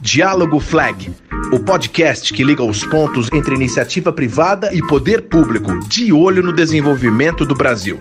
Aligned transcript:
Diálogo 0.00 0.60
Flag, 0.60 1.10
o 1.52 1.60
podcast 1.60 2.34
que 2.34 2.44
liga 2.44 2.62
os 2.62 2.84
pontos 2.84 3.30
entre 3.32 3.54
iniciativa 3.54 4.12
privada 4.12 4.74
e 4.74 4.86
poder 4.86 5.28
público, 5.28 5.78
de 5.88 6.12
olho 6.12 6.42
no 6.42 6.52
desenvolvimento 6.52 7.46
do 7.46 7.54
Brasil. 7.54 7.98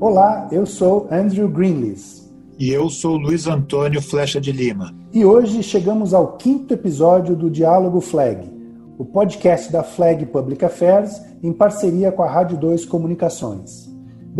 Olá, 0.00 0.48
eu 0.50 0.66
sou 0.66 1.06
Andrew 1.12 1.48
Greenlees. 1.48 2.28
E 2.58 2.70
eu 2.70 2.90
sou 2.90 3.16
Luiz 3.16 3.46
Antônio 3.46 4.02
Flecha 4.02 4.40
de 4.40 4.50
Lima. 4.50 4.92
E 5.12 5.24
hoje 5.24 5.62
chegamos 5.62 6.12
ao 6.12 6.36
quinto 6.36 6.74
episódio 6.74 7.36
do 7.36 7.48
Diálogo 7.48 8.00
Flag, 8.00 8.50
o 8.98 9.04
podcast 9.04 9.70
da 9.70 9.84
Flag 9.84 10.26
Public 10.26 10.64
Affairs 10.64 11.20
em 11.40 11.52
parceria 11.52 12.10
com 12.10 12.24
a 12.24 12.28
Rádio 12.28 12.56
2 12.58 12.84
Comunicações. 12.84 13.87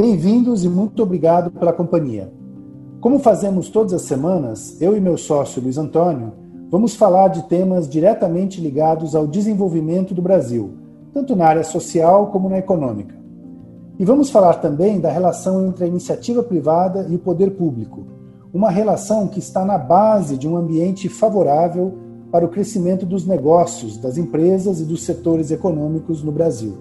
Bem-vindos 0.01 0.65
e 0.65 0.69
muito 0.69 1.03
obrigado 1.03 1.51
pela 1.51 1.73
companhia. 1.73 2.33
Como 3.01 3.19
fazemos 3.19 3.69
todas 3.69 3.93
as 3.93 4.03
semanas, 4.03 4.81
eu 4.81 4.97
e 4.97 5.01
meu 5.01 5.19
sócio 5.19 5.61
Luiz 5.61 5.77
Antônio 5.77 6.35
vamos 6.71 6.95
falar 6.95 7.27
de 7.27 7.49
temas 7.49 7.89
diretamente 7.89 8.61
ligados 8.61 9.17
ao 9.17 9.27
desenvolvimento 9.27 10.15
do 10.15 10.23
Brasil, 10.23 10.71
tanto 11.13 11.35
na 11.35 11.47
área 11.47 11.65
social 11.65 12.29
como 12.29 12.49
na 12.49 12.59
econômica. 12.59 13.17
E 13.99 14.05
vamos 14.05 14.31
falar 14.31 14.61
também 14.61 15.01
da 15.01 15.11
relação 15.11 15.67
entre 15.67 15.83
a 15.83 15.89
iniciativa 15.89 16.45
privada 16.45 17.05
e 17.09 17.17
o 17.17 17.19
poder 17.19 17.57
público, 17.57 18.07
uma 18.55 18.71
relação 18.71 19.27
que 19.27 19.41
está 19.41 19.65
na 19.65 19.79
base 19.79 20.39
de 20.39 20.47
um 20.47 20.57
ambiente 20.57 21.09
favorável 21.09 21.99
para 22.31 22.45
o 22.45 22.51
crescimento 22.51 23.05
dos 23.05 23.27
negócios, 23.27 23.99
das 23.99 24.17
empresas 24.17 24.81
e 24.81 24.85
dos 24.85 25.03
setores 25.03 25.51
econômicos 25.51 26.23
no 26.23 26.31
Brasil. 26.31 26.79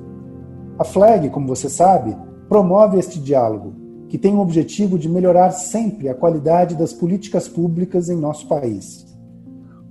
A 0.77 0.83
FLAG, 0.83 1.31
como 1.31 1.47
você 1.47 1.67
sabe, 1.67 2.15
promove 2.49 2.97
este 2.97 3.19
diálogo, 3.19 3.73
que 4.07 4.17
tem 4.17 4.33
o 4.33 4.39
objetivo 4.39 4.97
de 4.97 5.09
melhorar 5.09 5.51
sempre 5.51 6.07
a 6.07 6.15
qualidade 6.15 6.75
das 6.75 6.93
políticas 6.93 7.47
públicas 7.47 8.09
em 8.09 8.15
nosso 8.15 8.47
país. 8.47 9.05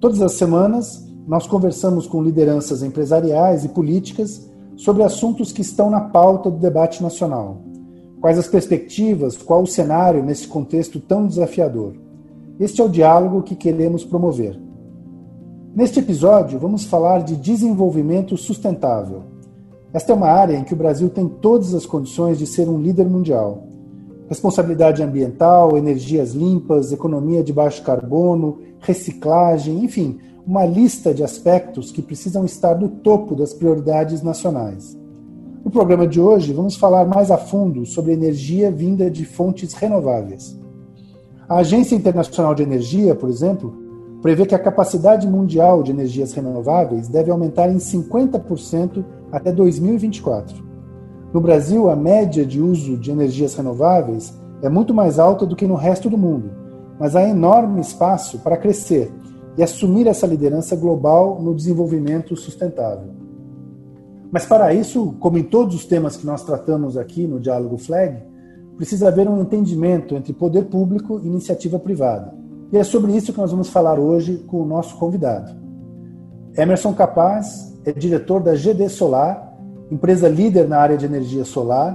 Todas 0.00 0.22
as 0.22 0.32
semanas, 0.32 1.06
nós 1.26 1.46
conversamos 1.46 2.06
com 2.06 2.22
lideranças 2.22 2.82
empresariais 2.82 3.64
e 3.64 3.68
políticas 3.68 4.48
sobre 4.76 5.02
assuntos 5.02 5.52
que 5.52 5.60
estão 5.60 5.90
na 5.90 6.00
pauta 6.00 6.50
do 6.50 6.58
debate 6.58 7.02
nacional. 7.02 7.62
Quais 8.20 8.38
as 8.38 8.48
perspectivas, 8.48 9.36
qual 9.36 9.62
o 9.62 9.66
cenário 9.66 10.22
nesse 10.22 10.48
contexto 10.48 10.98
tão 10.98 11.26
desafiador? 11.26 11.94
Este 12.58 12.80
é 12.80 12.84
o 12.84 12.88
diálogo 12.88 13.42
que 13.42 13.54
queremos 13.54 14.04
promover. 14.04 14.58
Neste 15.74 15.98
episódio, 15.98 16.58
vamos 16.58 16.84
falar 16.84 17.22
de 17.22 17.36
desenvolvimento 17.36 18.34
sustentável 18.36 19.35
esta 19.96 20.12
é 20.12 20.14
uma 20.14 20.28
área 20.28 20.54
em 20.54 20.62
que 20.62 20.74
o 20.74 20.76
Brasil 20.76 21.08
tem 21.08 21.26
todas 21.26 21.72
as 21.72 21.86
condições 21.86 22.38
de 22.38 22.46
ser 22.46 22.68
um 22.68 22.78
líder 22.78 23.06
mundial. 23.06 23.66
Responsabilidade 24.28 25.02
ambiental, 25.02 25.74
energias 25.74 26.34
limpas, 26.34 26.92
economia 26.92 27.42
de 27.42 27.50
baixo 27.50 27.82
carbono, 27.82 28.58
reciclagem, 28.78 29.82
enfim, 29.82 30.18
uma 30.46 30.66
lista 30.66 31.14
de 31.14 31.24
aspectos 31.24 31.90
que 31.90 32.02
precisam 32.02 32.44
estar 32.44 32.78
no 32.78 32.90
topo 32.90 33.34
das 33.34 33.54
prioridades 33.54 34.20
nacionais. 34.20 34.94
No 35.64 35.70
programa 35.70 36.06
de 36.06 36.20
hoje, 36.20 36.52
vamos 36.52 36.76
falar 36.76 37.06
mais 37.06 37.30
a 37.30 37.38
fundo 37.38 37.86
sobre 37.86 38.12
energia 38.12 38.70
vinda 38.70 39.10
de 39.10 39.24
fontes 39.24 39.72
renováveis. 39.72 40.60
A 41.48 41.60
Agência 41.60 41.96
Internacional 41.96 42.54
de 42.54 42.62
Energia, 42.62 43.14
por 43.14 43.30
exemplo, 43.30 43.72
prevê 44.20 44.44
que 44.44 44.54
a 44.54 44.58
capacidade 44.58 45.26
mundial 45.26 45.82
de 45.82 45.90
energias 45.90 46.34
renováveis 46.34 47.08
deve 47.08 47.30
aumentar 47.30 47.70
em 47.70 47.78
50% 47.78 49.02
até 49.30 49.52
2024. 49.52 50.64
No 51.32 51.40
Brasil, 51.40 51.90
a 51.90 51.96
média 51.96 52.46
de 52.46 52.60
uso 52.60 52.96
de 52.96 53.10
energias 53.10 53.54
renováveis 53.54 54.34
é 54.62 54.68
muito 54.68 54.94
mais 54.94 55.18
alta 55.18 55.44
do 55.44 55.56
que 55.56 55.66
no 55.66 55.74
resto 55.74 56.08
do 56.08 56.16
mundo, 56.16 56.50
mas 56.98 57.14
há 57.14 57.22
enorme 57.22 57.80
espaço 57.80 58.38
para 58.38 58.56
crescer 58.56 59.12
e 59.56 59.62
assumir 59.62 60.06
essa 60.06 60.26
liderança 60.26 60.76
global 60.76 61.40
no 61.40 61.54
desenvolvimento 61.54 62.36
sustentável. 62.36 63.10
Mas 64.30 64.44
para 64.44 64.72
isso, 64.74 65.14
como 65.20 65.38
em 65.38 65.42
todos 65.42 65.74
os 65.74 65.84
temas 65.84 66.16
que 66.16 66.26
nós 66.26 66.42
tratamos 66.42 66.96
aqui 66.96 67.26
no 67.26 67.40
Diálogo 67.40 67.78
Flag, 67.78 68.22
precisa 68.76 69.08
haver 69.08 69.28
um 69.28 69.40
entendimento 69.40 70.14
entre 70.14 70.32
poder 70.32 70.66
público 70.66 71.20
e 71.22 71.26
iniciativa 71.26 71.78
privada. 71.78 72.34
E 72.72 72.76
é 72.76 72.84
sobre 72.84 73.16
isso 73.16 73.32
que 73.32 73.38
nós 73.38 73.50
vamos 73.50 73.68
falar 73.68 73.98
hoje 73.98 74.44
com 74.46 74.60
o 74.60 74.66
nosso 74.66 74.96
convidado. 74.96 75.65
Emerson 76.56 76.94
Capaz 76.94 77.74
é 77.84 77.92
diretor 77.92 78.42
da 78.42 78.54
GD 78.54 78.88
Solar, 78.88 79.54
empresa 79.90 80.26
líder 80.26 80.66
na 80.66 80.78
área 80.78 80.96
de 80.96 81.04
energia 81.04 81.44
solar, 81.44 81.94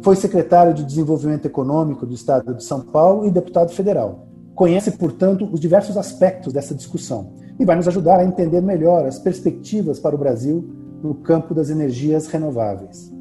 foi 0.00 0.16
secretário 0.16 0.72
de 0.72 0.84
Desenvolvimento 0.84 1.44
Econômico 1.44 2.06
do 2.06 2.14
Estado 2.14 2.54
de 2.54 2.64
São 2.64 2.80
Paulo 2.80 3.26
e 3.26 3.30
deputado 3.30 3.70
federal. 3.72 4.26
Conhece, 4.54 4.92
portanto, 4.92 5.46
os 5.52 5.60
diversos 5.60 5.98
aspectos 5.98 6.50
dessa 6.50 6.74
discussão 6.74 7.34
e 7.58 7.64
vai 7.66 7.76
nos 7.76 7.86
ajudar 7.88 8.20
a 8.20 8.24
entender 8.24 8.62
melhor 8.62 9.04
as 9.04 9.18
perspectivas 9.18 9.98
para 9.98 10.14
o 10.14 10.18
Brasil 10.18 10.66
no 11.02 11.16
campo 11.16 11.52
das 11.52 11.68
energias 11.68 12.26
renováveis. 12.26 13.12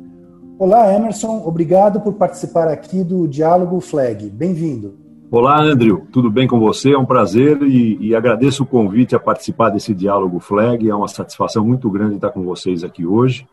Olá, 0.57 0.93
Emerson, 0.93 1.43
obrigado 1.45 1.99
por 1.99 2.13
participar 2.13 2.69
aqui 2.69 3.03
do 3.03 3.27
Diálogo 3.27 3.81
Flag. 3.81 4.29
Bem-vindo. 4.29 5.08
Olá, 5.31 5.61
Andrew, 5.61 6.07
tudo 6.11 6.31
bem 6.31 6.47
com 6.47 6.59
você? 6.59 6.93
É 6.93 6.97
um 6.97 7.05
prazer 7.05 7.61
e, 7.61 8.07
e, 8.07 8.15
agradeço 8.15 8.63
o 8.63 8.65
convite 8.65 9.15
a 9.15 9.19
participar 9.19 9.69
desse 9.69 9.93
diálogo 9.93 10.39
Flag. 10.39 10.89
É 10.89 10.95
uma 10.95 11.07
satisfação 11.07 11.63
muito 11.63 11.87
grande 11.87 12.15
estar 12.15 12.31
com 12.31 12.41
vocês 12.41 12.83
aqui 12.83 13.05
hoje. 13.05 13.47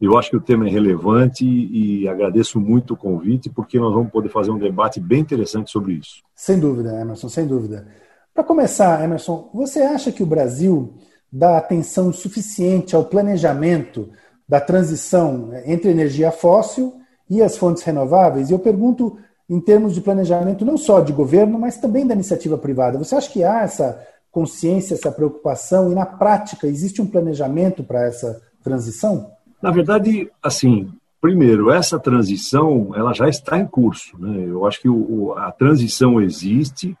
Eu 0.00 0.16
acho 0.16 0.30
que 0.30 0.36
o 0.36 0.40
tema 0.40 0.68
é 0.68 0.70
relevante 0.70 1.44
e, 1.44 2.06
agradeço 2.06 2.60
muito 2.60 2.94
o 2.94 2.96
convite, 2.96 3.50
porque 3.50 3.80
nós 3.80 3.92
vamos 3.92 4.12
poder 4.12 4.28
fazer 4.28 4.52
um 4.52 4.58
debate 4.58 5.00
bem 5.00 5.18
interessante 5.18 5.72
sobre 5.72 5.94
isso. 5.94 6.22
Sem 6.36 6.60
dúvida, 6.60 7.00
Emerson, 7.00 7.28
sem 7.28 7.48
dúvida. 7.48 7.88
Para 8.32 8.44
começar, 8.44 9.02
Emerson, 9.02 9.50
você 9.52 9.80
acha 9.80 10.12
que 10.12 10.22
o 10.22 10.26
Brasil 10.26 10.94
dá 11.32 11.58
atenção 11.58 12.12
suficiente 12.12 12.94
ao 12.94 13.04
planejamento 13.04 14.08
da 14.48 14.60
transição 14.60 15.50
entre 15.66 15.90
energia 15.90 16.30
fóssil 16.30 16.94
e 17.28 17.42
as 17.42 17.58
fontes 17.58 17.82
renováveis? 17.82 18.50
E 18.50 18.52
eu 18.52 18.58
pergunto 18.60 19.18
em 19.48 19.60
termos 19.60 19.94
de 19.94 20.00
planejamento 20.00 20.64
não 20.64 20.76
só 20.76 21.00
de 21.00 21.12
governo, 21.12 21.58
mas 21.58 21.78
também 21.78 22.06
da 22.06 22.14
iniciativa 22.14 22.58
privada. 22.58 22.98
Você 22.98 23.14
acha 23.14 23.30
que 23.30 23.42
há 23.42 23.62
essa 23.62 24.06
consciência, 24.30 24.94
essa 24.94 25.10
preocupação 25.10 25.90
e 25.90 25.94
na 25.94 26.04
prática 26.04 26.66
existe 26.66 27.00
um 27.00 27.06
planejamento 27.06 27.82
para 27.82 28.06
essa 28.06 28.40
transição? 28.62 29.30
Na 29.62 29.70
verdade, 29.70 30.30
assim, 30.42 30.92
primeiro, 31.20 31.70
essa 31.70 31.98
transição 31.98 32.92
ela 32.94 33.12
já 33.12 33.28
está 33.28 33.58
em 33.58 33.66
curso. 33.66 34.18
Né? 34.18 34.44
Eu 34.46 34.66
acho 34.66 34.80
que 34.80 34.88
o, 34.88 35.32
a 35.32 35.50
transição 35.50 36.20
existe, 36.20 36.96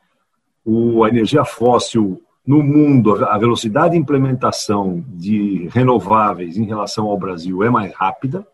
o, 0.64 1.04
a 1.04 1.08
energia 1.08 1.44
fóssil 1.44 2.20
no 2.46 2.62
mundo, 2.62 3.26
a 3.26 3.36
velocidade 3.36 3.92
de 3.92 3.98
implementação 3.98 5.04
de 5.06 5.68
renováveis 5.70 6.56
em 6.56 6.64
relação 6.64 7.06
ao 7.06 7.18
Brasil 7.18 7.62
é 7.62 7.68
mais 7.68 7.92
rápida. 7.92 8.46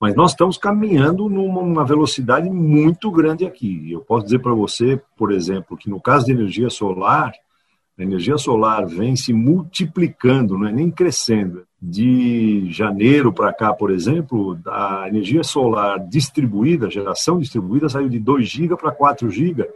Mas 0.00 0.14
nós 0.14 0.32
estamos 0.32 0.58
caminhando 0.58 1.28
numa 1.28 1.84
velocidade 1.84 2.50
muito 2.50 3.10
grande 3.10 3.46
aqui. 3.46 3.90
Eu 3.90 4.00
posso 4.00 4.24
dizer 4.24 4.40
para 4.40 4.52
você, 4.52 5.00
por 5.16 5.32
exemplo, 5.32 5.76
que 5.76 5.88
no 5.88 6.00
caso 6.00 6.26
de 6.26 6.32
energia 6.32 6.68
solar, 6.68 7.32
a 7.98 8.02
energia 8.02 8.36
solar 8.36 8.86
vem 8.86 9.16
se 9.16 9.32
multiplicando, 9.32 10.58
não 10.58 10.68
é 10.68 10.72
nem 10.72 10.90
crescendo. 10.90 11.64
De 11.80 12.70
janeiro 12.70 13.32
para 13.32 13.52
cá, 13.54 13.72
por 13.72 13.90
exemplo, 13.90 14.58
a 14.66 15.08
energia 15.08 15.42
solar 15.42 15.98
distribuída, 16.06 16.90
geração 16.90 17.38
distribuída, 17.38 17.88
saiu 17.88 18.08
de 18.08 18.18
2 18.18 18.46
GB 18.46 18.76
para 18.76 18.92
4 18.92 19.30
GB. 19.30 19.66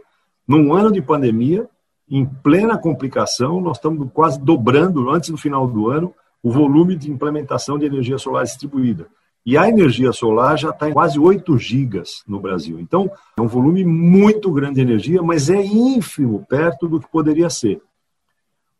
Num 0.47 0.73
ano 0.73 0.91
de 0.91 1.01
pandemia, 1.01 1.67
em 2.07 2.25
plena 2.25 2.77
complicação, 2.77 3.59
nós 3.59 3.77
estamos 3.77 4.07
quase 4.13 4.39
dobrando, 4.39 5.09
antes 5.09 5.29
do 5.29 5.37
final 5.37 5.67
do 5.67 5.89
ano, 5.89 6.13
o 6.43 6.51
volume 6.51 6.95
de 6.95 7.09
implementação 7.09 7.79
de 7.79 7.85
energia 7.85 8.17
solar 8.19 8.43
distribuída. 8.43 9.07
E 9.45 9.57
a 9.57 9.67
energia 9.67 10.11
solar 10.11 10.57
já 10.57 10.69
está 10.69 10.89
em 10.89 10.93
quase 10.93 11.19
8 11.19 11.57
gigas 11.57 12.23
no 12.27 12.39
Brasil. 12.39 12.79
Então, 12.79 13.09
é 13.35 13.41
um 13.41 13.47
volume 13.47 13.83
muito 13.83 14.51
grande 14.51 14.75
de 14.75 14.81
energia, 14.81 15.21
mas 15.23 15.49
é 15.49 15.61
ínfimo 15.61 16.45
perto 16.47 16.87
do 16.87 16.99
que 16.99 17.09
poderia 17.09 17.49
ser. 17.49 17.81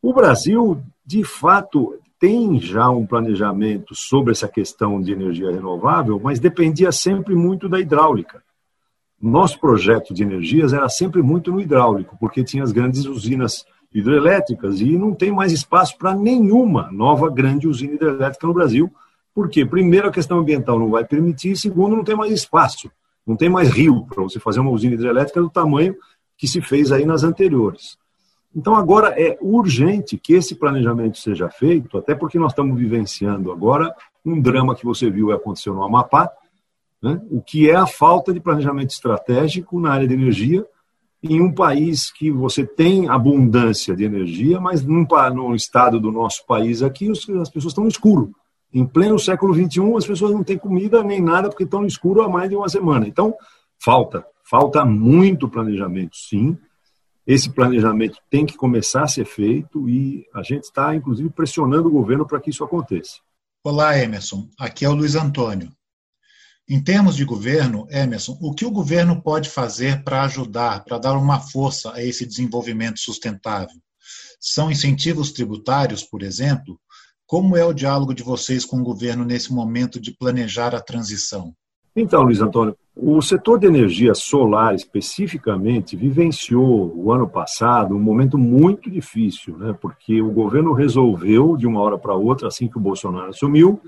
O 0.02 0.14
Brasil, 0.14 0.82
de 1.06 1.24
fato, 1.24 2.00
tem 2.20 2.60
já 2.60 2.90
um 2.92 3.06
planejamento 3.06 3.96
sobre 3.96 4.32
essa 4.32 4.48
questão 4.48 5.02
de 5.02 5.12
energia 5.12 5.52
renovável, 5.52 6.20
mas 6.24 6.40
dependia 6.40 6.92
sempre 6.92 7.34
muito 7.34 7.68
da 7.68 7.80
hidráulica. 7.80 8.44
Nosso 9.20 9.60
projeto 9.60 10.14
de 10.14 10.22
energias 10.22 10.74
era 10.74 10.88
sempre 10.90 11.24
muito 11.24 11.52
no 11.52 11.60
hidráulico, 11.60 12.16
porque 12.20 12.44
tinha 12.44 12.64
as 12.64 12.72
grandes 12.72 13.06
usinas 13.06 13.66
hidrelétricas 13.94 14.80
e 14.82 14.98
não 14.98 15.14
tem 15.14 15.32
mais 15.32 15.52
espaço 15.52 15.98
para 15.98 16.16
nenhuma 16.16 16.92
nova 16.92 17.30
grande 17.30 17.68
usina 17.68 17.94
hidrelétrica 17.94 18.48
no 18.48 18.54
Brasil, 18.54 18.92
por 19.34 19.50
quê? 19.50 19.66
Primeiro, 19.66 20.08
a 20.08 20.12
questão 20.12 20.40
ambiental 20.40 20.78
não 20.78 20.90
vai 20.90 21.06
permitir, 21.06 21.56
segundo, 21.56 21.96
não 21.96 22.04
tem 22.04 22.16
mais 22.16 22.32
espaço, 22.32 22.92
não 23.26 23.36
tem 23.36 23.50
mais 23.50 23.70
rio 23.70 24.06
para 24.06 24.24
você 24.24 24.40
fazer 24.40 24.60
uma 24.60 24.72
usina 24.72 24.96
hidrelétrica 24.96 25.42
do 25.42 25.50
tamanho 25.50 25.96
que 26.38 26.48
se 26.48 26.62
fez 26.62 26.92
aí 26.92 27.06
nas 27.06 27.24
anteriores. 27.24 27.98
Então, 28.54 28.76
agora 28.76 29.10
é 29.18 29.38
urgente 29.40 30.18
que 30.18 30.34
esse 30.34 30.56
planejamento 30.56 31.18
seja 31.18 31.50
feito, 31.50 31.98
até 31.98 32.14
porque 32.14 32.38
nós 32.38 32.52
estamos 32.52 32.78
vivenciando 32.78 33.52
agora 33.52 33.96
um 34.26 34.42
drama 34.42 34.76
que 34.76 34.86
você 34.86 35.10
viu 35.10 35.32
aconteceu 35.32 35.74
no 35.74 35.84
Amapá, 35.84 36.30
Né? 37.02 37.20
O 37.32 37.42
que 37.42 37.70
é 37.70 37.76
a 37.76 37.88
falta 37.88 38.34
de 38.34 38.40
planejamento 38.40 38.92
estratégico 38.92 39.80
na 39.80 39.92
área 39.92 40.08
de 40.08 40.14
energia 40.14 40.66
em 41.24 41.40
um 41.40 41.52
país 41.52 42.12
que 42.12 42.32
você 42.32 42.66
tem 42.66 43.08
abundância 43.08 43.96
de 43.96 44.04
energia, 44.04 44.60
mas 44.60 44.84
num, 44.84 45.08
no 45.34 45.56
estado 45.56 46.00
do 46.00 46.12
nosso 46.12 46.46
país 46.46 46.82
aqui, 46.82 47.10
as 47.10 47.50
pessoas 47.50 47.72
estão 47.72 47.84
no 47.84 47.90
escuro. 47.90 48.36
Em 48.74 48.86
pleno 48.86 49.20
século 49.20 49.54
XXI, 49.54 49.96
as 49.98 50.06
pessoas 50.06 50.32
não 50.32 50.44
têm 50.44 50.58
comida 50.58 51.04
nem 51.04 51.22
nada 51.22 51.50
porque 51.50 51.64
estão 51.64 51.82
no 51.82 51.88
escuro 51.88 52.22
há 52.22 52.30
mais 52.30 52.50
de 52.50 52.56
uma 52.56 52.70
semana. 52.70 53.08
Então, 53.08 53.36
falta, 53.78 54.26
falta 54.50 54.86
muito 54.86 55.50
planejamento, 55.50 56.16
sim. 56.16 56.58
Esse 57.28 57.50
planejamento 57.50 58.18
tem 58.30 58.46
que 58.46 58.58
começar 58.58 59.04
a 59.04 59.08
ser 59.08 59.26
feito 59.26 59.88
e 59.88 60.26
a 60.34 60.42
gente 60.42 60.64
está, 60.64 60.96
inclusive, 60.96 61.30
pressionando 61.30 61.88
o 61.88 61.92
governo 61.92 62.26
para 62.26 62.40
que 62.40 62.50
isso 62.50 62.64
aconteça. 62.64 63.18
Olá, 63.64 63.98
Emerson. 63.98 64.50
Aqui 64.58 64.86
é 64.86 64.90
o 64.90 64.96
Luiz 64.96 65.16
Antônio. 65.16 65.72
Em 66.68 66.84
termos 66.84 67.16
de 67.16 67.24
governo, 67.24 67.86
Emerson, 67.92 68.38
o 68.42 68.56
que 68.56 68.66
o 68.66 68.72
governo 68.72 69.22
pode 69.22 69.50
fazer 69.50 70.04
para 70.04 70.24
ajudar, 70.24 70.84
para 70.84 70.98
dar 70.98 71.16
uma 71.16 71.40
força 71.40 71.94
a 71.94 72.04
esse 72.04 72.26
desenvolvimento 72.26 73.00
sustentável? 73.00 73.76
São 74.40 74.72
incentivos 74.72 75.32
tributários, 75.32 76.04
por 76.04 76.24
exemplo? 76.24 76.81
Como 77.32 77.56
é 77.56 77.64
o 77.64 77.72
diálogo 77.72 78.14
de 78.14 78.24
vocês 78.24 78.66
com 78.66 78.82
o 78.82 78.84
governo 78.84 79.24
nesse 79.24 79.54
momento 79.54 80.02
de 80.02 80.12
planejar 80.12 80.76
a 80.76 80.82
transição? 80.82 81.54
Então, 81.96 82.24
Luiz 82.24 82.42
Antônio, 82.42 82.76
o 82.94 83.22
setor 83.22 83.58
de 83.58 83.68
energia 83.68 84.14
solar 84.14 84.76
especificamente 84.76 85.96
vivenciou 85.96 86.94
o 86.94 87.10
ano 87.10 87.26
passado 87.30 87.96
um 87.96 88.02
momento 88.02 88.38
muito 88.38 88.92
difícil, 88.92 89.58
né? 89.58 89.74
porque 89.80 90.22
o 90.22 90.30
governo 90.30 90.74
resolveu, 90.74 91.56
de 91.56 91.66
uma 91.66 91.80
hora 91.80 91.98
para 91.98 92.14
outra, 92.14 92.50
assim 92.50 92.68
que 92.68 92.78
o 92.78 92.82
Bolsonaro 92.82 93.30
assumiu, 93.30 93.80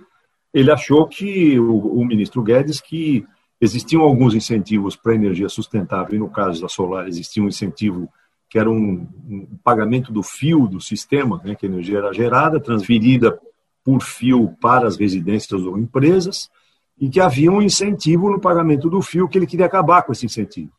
ele 0.54 0.72
achou 0.72 1.06
que 1.06 1.60
o, 1.60 2.00
o 2.00 2.06
ministro 2.06 2.42
Guedes 2.42 2.80
que 2.80 3.26
existiam 3.60 4.04
alguns 4.04 4.34
incentivos 4.34 4.96
para 4.96 5.16
energia 5.16 5.50
sustentável, 5.50 6.16
e 6.16 6.20
no 6.20 6.30
caso 6.30 6.62
da 6.62 6.70
solar 6.70 7.10
existia 7.10 7.44
um 7.44 7.50
incentivo 7.50 8.08
que 8.54 8.60
era 8.60 8.70
um, 8.70 9.08
um 9.28 9.48
pagamento 9.64 10.14
do 10.14 10.22
fio 10.22 10.68
do 10.68 10.80
sistema, 10.80 11.42
né, 11.44 11.56
que 11.56 11.66
a 11.66 11.70
energia 11.70 11.98
era 11.98 12.14
gerada, 12.14 12.60
transferida 12.60 13.36
por 13.84 14.04
fio 14.04 14.56
para 14.62 14.88
as 14.88 14.96
residências 14.96 15.64
ou 15.64 15.76
empresas, 15.76 16.52
e 17.02 17.10
que 17.10 17.20
havia 17.20 17.52
um 17.52 17.64
incentivo 17.64 18.30
no 18.30 18.40
pagamento 18.40 18.92
do 18.92 19.02
fio 19.02 19.28
que 19.28 19.40
ele 19.40 19.48
queria 19.48 19.66
acabar 19.66 20.04
com 20.04 20.12
esse 20.12 20.28
incentivo. 20.28 20.70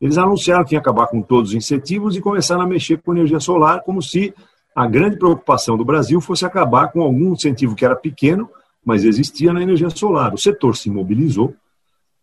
Eles 0.00 0.16
anunciaram 0.16 0.64
que 0.64 0.74
ia 0.74 0.78
acabar 0.78 1.08
com 1.08 1.20
todos 1.20 1.50
os 1.50 1.54
incentivos 1.54 2.16
e 2.16 2.22
começaram 2.22 2.62
a 2.62 2.66
mexer 2.66 2.96
com 3.02 3.12
energia 3.12 3.38
solar, 3.38 3.82
como 3.82 4.00
se 4.00 4.32
a 4.74 4.86
grande 4.86 5.18
preocupação 5.18 5.76
do 5.76 5.84
Brasil 5.84 6.22
fosse 6.22 6.46
acabar 6.46 6.90
com 6.90 7.02
algum 7.02 7.34
incentivo 7.34 7.74
que 7.74 7.84
era 7.84 7.94
pequeno 7.94 8.48
mas 8.82 9.04
existia 9.04 9.52
na 9.52 9.62
energia 9.62 9.90
solar. 9.90 10.32
O 10.32 10.38
setor 10.38 10.74
se 10.74 10.90
mobilizou, 10.90 11.54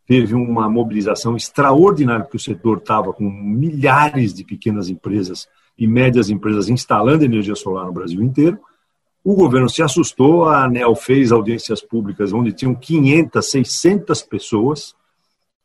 teve 0.07 0.33
uma 0.33 0.69
mobilização 0.69 1.35
extraordinária, 1.35 2.23
porque 2.23 2.37
o 2.37 2.39
setor 2.39 2.77
estava 2.77 3.11
com 3.11 3.29
milhares 3.29 4.33
de 4.33 4.45
pequenas 4.45 4.87
empresas 4.87 5.47
e 5.77 5.85
médias 5.85 6.29
empresas 6.29 6.69
instalando 6.69 7.25
energia 7.25 7.55
solar 7.55 7.85
no 7.85 7.91
Brasil 7.91 8.23
inteiro. 8.23 8.57
O 9.21 9.35
governo 9.35 9.69
se 9.69 9.83
assustou, 9.83 10.45
a 10.45 10.63
ANEL 10.63 10.95
fez 10.95 11.33
audiências 11.33 11.81
públicas 11.81 12.31
onde 12.31 12.53
tinham 12.53 12.73
500, 12.73 13.45
600 13.45 14.21
pessoas, 14.21 14.95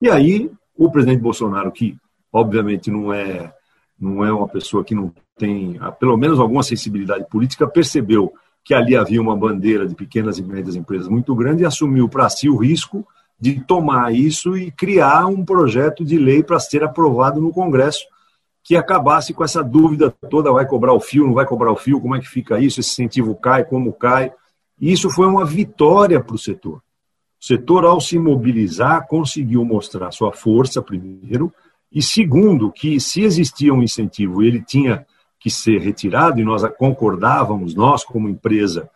e 0.00 0.10
aí 0.10 0.50
o 0.76 0.90
presidente 0.90 1.20
Bolsonaro, 1.20 1.70
que 1.70 1.96
obviamente 2.32 2.90
não 2.90 3.12
é, 3.12 3.54
não 3.98 4.24
é 4.24 4.32
uma 4.32 4.48
pessoa 4.48 4.82
que 4.82 4.94
não 4.94 5.14
tem, 5.38 5.78
pelo 6.00 6.16
menos 6.16 6.40
alguma 6.40 6.64
sensibilidade 6.64 7.24
política, 7.30 7.68
percebeu 7.68 8.32
que 8.64 8.74
ali 8.74 8.96
havia 8.96 9.22
uma 9.22 9.36
bandeira 9.36 9.86
de 9.86 9.94
pequenas 9.94 10.38
e 10.38 10.42
médias 10.42 10.74
empresas 10.74 11.06
muito 11.06 11.32
grande 11.36 11.62
e 11.62 11.66
assumiu 11.66 12.08
para 12.08 12.28
si 12.28 12.48
o 12.48 12.56
risco 12.56 13.06
de 13.42 13.58
tomar 13.58 14.14
isso 14.14 14.56
e 14.56 14.70
criar 14.70 15.26
um 15.26 15.44
projeto 15.44 16.04
de 16.04 16.16
lei 16.16 16.44
para 16.44 16.60
ser 16.60 16.84
aprovado 16.84 17.40
no 17.40 17.50
Congresso 17.50 18.06
que 18.62 18.76
acabasse 18.76 19.34
com 19.34 19.42
essa 19.42 19.64
dúvida 19.64 20.14
toda, 20.30 20.52
vai 20.52 20.64
cobrar 20.64 20.92
o 20.92 21.00
fio, 21.00 21.26
não 21.26 21.34
vai 21.34 21.44
cobrar 21.44 21.72
o 21.72 21.76
fio, 21.76 22.00
como 22.00 22.14
é 22.14 22.20
que 22.20 22.28
fica 22.28 22.60
isso, 22.60 22.78
esse 22.78 22.92
incentivo 22.92 23.34
cai, 23.34 23.64
como 23.64 23.92
cai. 23.92 24.32
E 24.80 24.92
isso 24.92 25.10
foi 25.10 25.26
uma 25.26 25.44
vitória 25.44 26.22
para 26.22 26.36
o 26.36 26.38
setor. 26.38 26.76
O 26.76 27.44
setor, 27.44 27.84
ao 27.84 28.00
se 28.00 28.16
mobilizar, 28.16 29.08
conseguiu 29.08 29.64
mostrar 29.64 30.12
sua 30.12 30.30
força, 30.30 30.80
primeiro, 30.80 31.52
e 31.90 32.00
segundo, 32.00 32.70
que 32.70 33.00
se 33.00 33.22
existia 33.22 33.74
um 33.74 33.82
incentivo, 33.82 34.40
ele 34.44 34.62
tinha 34.62 35.04
que 35.40 35.50
ser 35.50 35.80
retirado, 35.80 36.40
e 36.40 36.44
nós 36.44 36.62
concordávamos, 36.78 37.74
nós 37.74 38.04
como 38.04 38.28
empresa, 38.28 38.88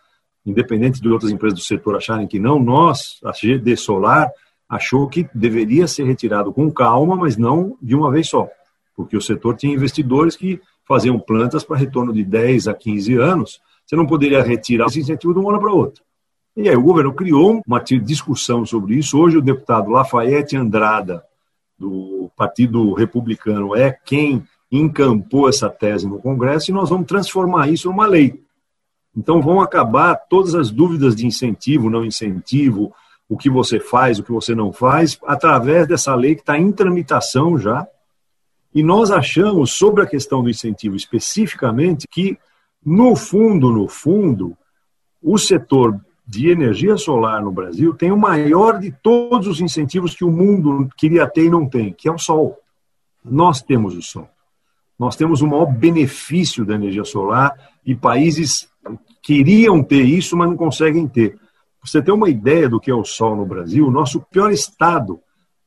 independente 0.46 1.00
de 1.00 1.08
outras 1.08 1.32
empresas 1.32 1.58
do 1.58 1.64
setor 1.64 1.96
acharem 1.96 2.26
que 2.26 2.38
não, 2.38 2.58
nós, 2.58 3.18
a 3.24 3.32
GD 3.32 3.76
Solar, 3.76 4.30
achou 4.68 5.08
que 5.08 5.28
deveria 5.34 5.86
ser 5.86 6.04
retirado 6.04 6.52
com 6.52 6.70
calma, 6.70 7.16
mas 7.16 7.36
não 7.36 7.76
de 7.82 7.94
uma 7.94 8.10
vez 8.10 8.28
só, 8.28 8.48
porque 8.96 9.16
o 9.16 9.20
setor 9.20 9.56
tinha 9.56 9.74
investidores 9.74 10.36
que 10.36 10.60
faziam 10.86 11.18
plantas 11.18 11.64
para 11.64 11.76
retorno 11.76 12.12
de 12.12 12.24
10 12.24 12.68
a 12.68 12.74
15 12.74 13.14
anos, 13.16 13.60
você 13.84 13.96
não 13.96 14.06
poderia 14.06 14.42
retirar 14.42 14.86
esse 14.86 15.00
incentivo 15.00 15.34
de 15.34 15.40
uma 15.40 15.50
hora 15.50 15.58
para 15.58 15.72
outra. 15.72 16.02
E 16.56 16.68
aí 16.68 16.76
o 16.76 16.82
governo 16.82 17.12
criou 17.12 17.60
uma 17.66 17.80
discussão 17.80 18.64
sobre 18.64 18.96
isso. 18.96 19.18
Hoje 19.18 19.36
o 19.36 19.42
deputado 19.42 19.90
Lafayette 19.90 20.56
Andrada, 20.56 21.22
do 21.78 22.30
Partido 22.34 22.94
Republicano, 22.94 23.76
é 23.76 23.92
quem 23.92 24.42
encampou 24.72 25.48
essa 25.48 25.68
tese 25.68 26.08
no 26.08 26.18
Congresso 26.18 26.70
e 26.70 26.74
nós 26.74 26.88
vamos 26.88 27.06
transformar 27.06 27.68
isso 27.68 27.88
numa 27.88 28.06
lei. 28.06 28.42
Então 29.16 29.40
vão 29.40 29.60
acabar 29.60 30.14
todas 30.14 30.54
as 30.54 30.70
dúvidas 30.70 31.16
de 31.16 31.26
incentivo, 31.26 31.88
não 31.88 32.04
incentivo, 32.04 32.92
o 33.28 33.36
que 33.36 33.48
você 33.48 33.80
faz, 33.80 34.18
o 34.18 34.22
que 34.22 34.30
você 34.30 34.54
não 34.54 34.72
faz, 34.72 35.18
através 35.26 35.88
dessa 35.88 36.14
lei 36.14 36.34
que 36.34 36.42
está 36.42 36.58
em 36.58 36.70
tramitação 36.70 37.58
já. 37.58 37.86
E 38.74 38.82
nós 38.82 39.10
achamos, 39.10 39.72
sobre 39.72 40.02
a 40.02 40.06
questão 40.06 40.42
do 40.42 40.50
incentivo 40.50 40.94
especificamente, 40.94 42.06
que, 42.08 42.38
no 42.84 43.16
fundo, 43.16 43.72
no 43.72 43.88
fundo, 43.88 44.56
o 45.22 45.38
setor 45.38 45.98
de 46.26 46.50
energia 46.50 46.96
solar 46.96 47.42
no 47.42 47.52
Brasil 47.52 47.94
tem 47.94 48.10
o 48.10 48.18
maior 48.18 48.78
de 48.78 48.90
todos 48.90 49.46
os 49.46 49.60
incentivos 49.60 50.14
que 50.14 50.24
o 50.24 50.30
mundo 50.30 50.88
queria 50.96 51.26
ter 51.26 51.44
e 51.44 51.50
não 51.50 51.68
tem, 51.68 51.92
que 51.92 52.08
é 52.08 52.12
o 52.12 52.18
sol. 52.18 52.58
Nós 53.24 53.62
temos 53.62 53.96
o 53.96 54.02
sol. 54.02 54.28
Nós 54.98 55.16
temos 55.16 55.40
o 55.40 55.46
maior 55.46 55.66
benefício 55.66 56.64
da 56.64 56.74
energia 56.74 57.04
solar 57.04 57.54
e 57.84 57.94
países 57.94 58.68
queriam 59.26 59.82
ter 59.82 60.04
isso, 60.04 60.36
mas 60.36 60.48
não 60.48 60.56
conseguem 60.56 61.08
ter. 61.08 61.36
Você 61.82 62.00
ter 62.00 62.12
uma 62.12 62.30
ideia 62.30 62.68
do 62.68 62.78
que 62.78 62.92
é 62.92 62.94
o 62.94 63.04
sol 63.04 63.34
no 63.34 63.44
Brasil, 63.44 63.84
o 63.84 63.90
nosso 63.90 64.20
pior 64.30 64.52
estado 64.52 65.18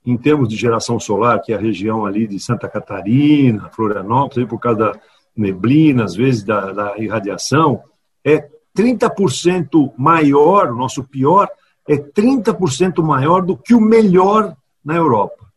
em 0.05 0.15
termos 0.15 0.47
de 0.47 0.55
geração 0.55 0.97
solar, 0.97 1.41
que 1.41 1.51
é 1.51 1.57
a 1.57 1.59
região 1.59 2.05
ali 2.05 2.25
de 2.25 2.39
Santa 2.39 2.69
Catarina, 2.69 3.69
Florianópolis, 3.69 4.47
por 4.47 4.59
causa 4.59 4.79
da 4.79 4.99
neblina, 5.35 6.05
às 6.05 6.15
vezes 6.15 6.41
da, 6.41 6.71
da 6.71 6.97
irradiação, 6.97 7.83
é 8.23 8.47
30% 8.77 9.91
maior, 9.97 10.71
o 10.71 10.77
nosso 10.77 11.03
pior 11.03 11.49
é 11.85 11.97
30% 11.97 13.03
maior 13.03 13.41
do 13.41 13.57
que 13.57 13.75
o 13.75 13.81
melhor 13.81 14.55
na 14.83 14.95
Europa. 14.95 15.47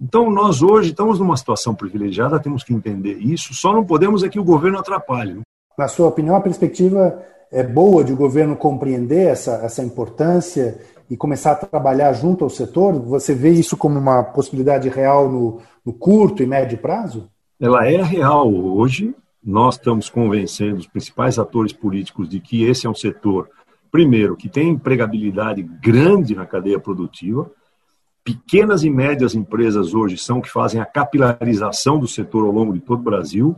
Então, 0.00 0.30
nós 0.30 0.62
hoje 0.62 0.90
estamos 0.90 1.18
numa 1.18 1.36
situação 1.36 1.74
privilegiada, 1.74 2.38
temos 2.38 2.62
que 2.62 2.72
entender 2.72 3.18
isso, 3.18 3.52
só 3.52 3.72
não 3.72 3.84
podemos 3.84 4.22
é 4.22 4.28
que 4.28 4.38
o 4.38 4.44
governo 4.44 4.78
atrapalhe. 4.78 5.40
Na 5.80 5.88
sua 5.88 6.08
opinião, 6.08 6.36
a 6.36 6.42
perspectiva 6.42 7.22
é 7.50 7.62
boa 7.62 8.04
de 8.04 8.12
o 8.12 8.16
governo 8.16 8.54
compreender 8.54 9.28
essa, 9.28 9.62
essa 9.64 9.82
importância 9.82 10.78
e 11.08 11.16
começar 11.16 11.52
a 11.52 11.54
trabalhar 11.54 12.12
junto 12.12 12.44
ao 12.44 12.50
setor? 12.50 13.00
Você 13.00 13.34
vê 13.34 13.48
isso 13.48 13.78
como 13.78 13.98
uma 13.98 14.22
possibilidade 14.22 14.90
real 14.90 15.32
no, 15.32 15.58
no 15.82 15.94
curto 15.94 16.42
e 16.42 16.46
médio 16.46 16.76
prazo? 16.76 17.30
Ela 17.58 17.88
é 17.88 18.02
real 18.02 18.52
hoje. 18.52 19.14
Nós 19.42 19.76
estamos 19.76 20.10
convencendo 20.10 20.76
os 20.76 20.86
principais 20.86 21.38
atores 21.38 21.72
políticos 21.72 22.28
de 22.28 22.40
que 22.40 22.62
esse 22.62 22.86
é 22.86 22.90
um 22.90 22.94
setor, 22.94 23.48
primeiro, 23.90 24.36
que 24.36 24.50
tem 24.50 24.68
empregabilidade 24.68 25.62
grande 25.62 26.34
na 26.34 26.44
cadeia 26.44 26.78
produtiva, 26.78 27.50
pequenas 28.22 28.84
e 28.84 28.90
médias 28.90 29.34
empresas 29.34 29.94
hoje 29.94 30.18
são 30.18 30.42
que 30.42 30.50
fazem 30.50 30.78
a 30.78 30.84
capilarização 30.84 31.98
do 31.98 32.06
setor 32.06 32.44
ao 32.44 32.52
longo 32.52 32.74
de 32.74 32.80
todo 32.80 33.00
o 33.00 33.04
Brasil. 33.04 33.56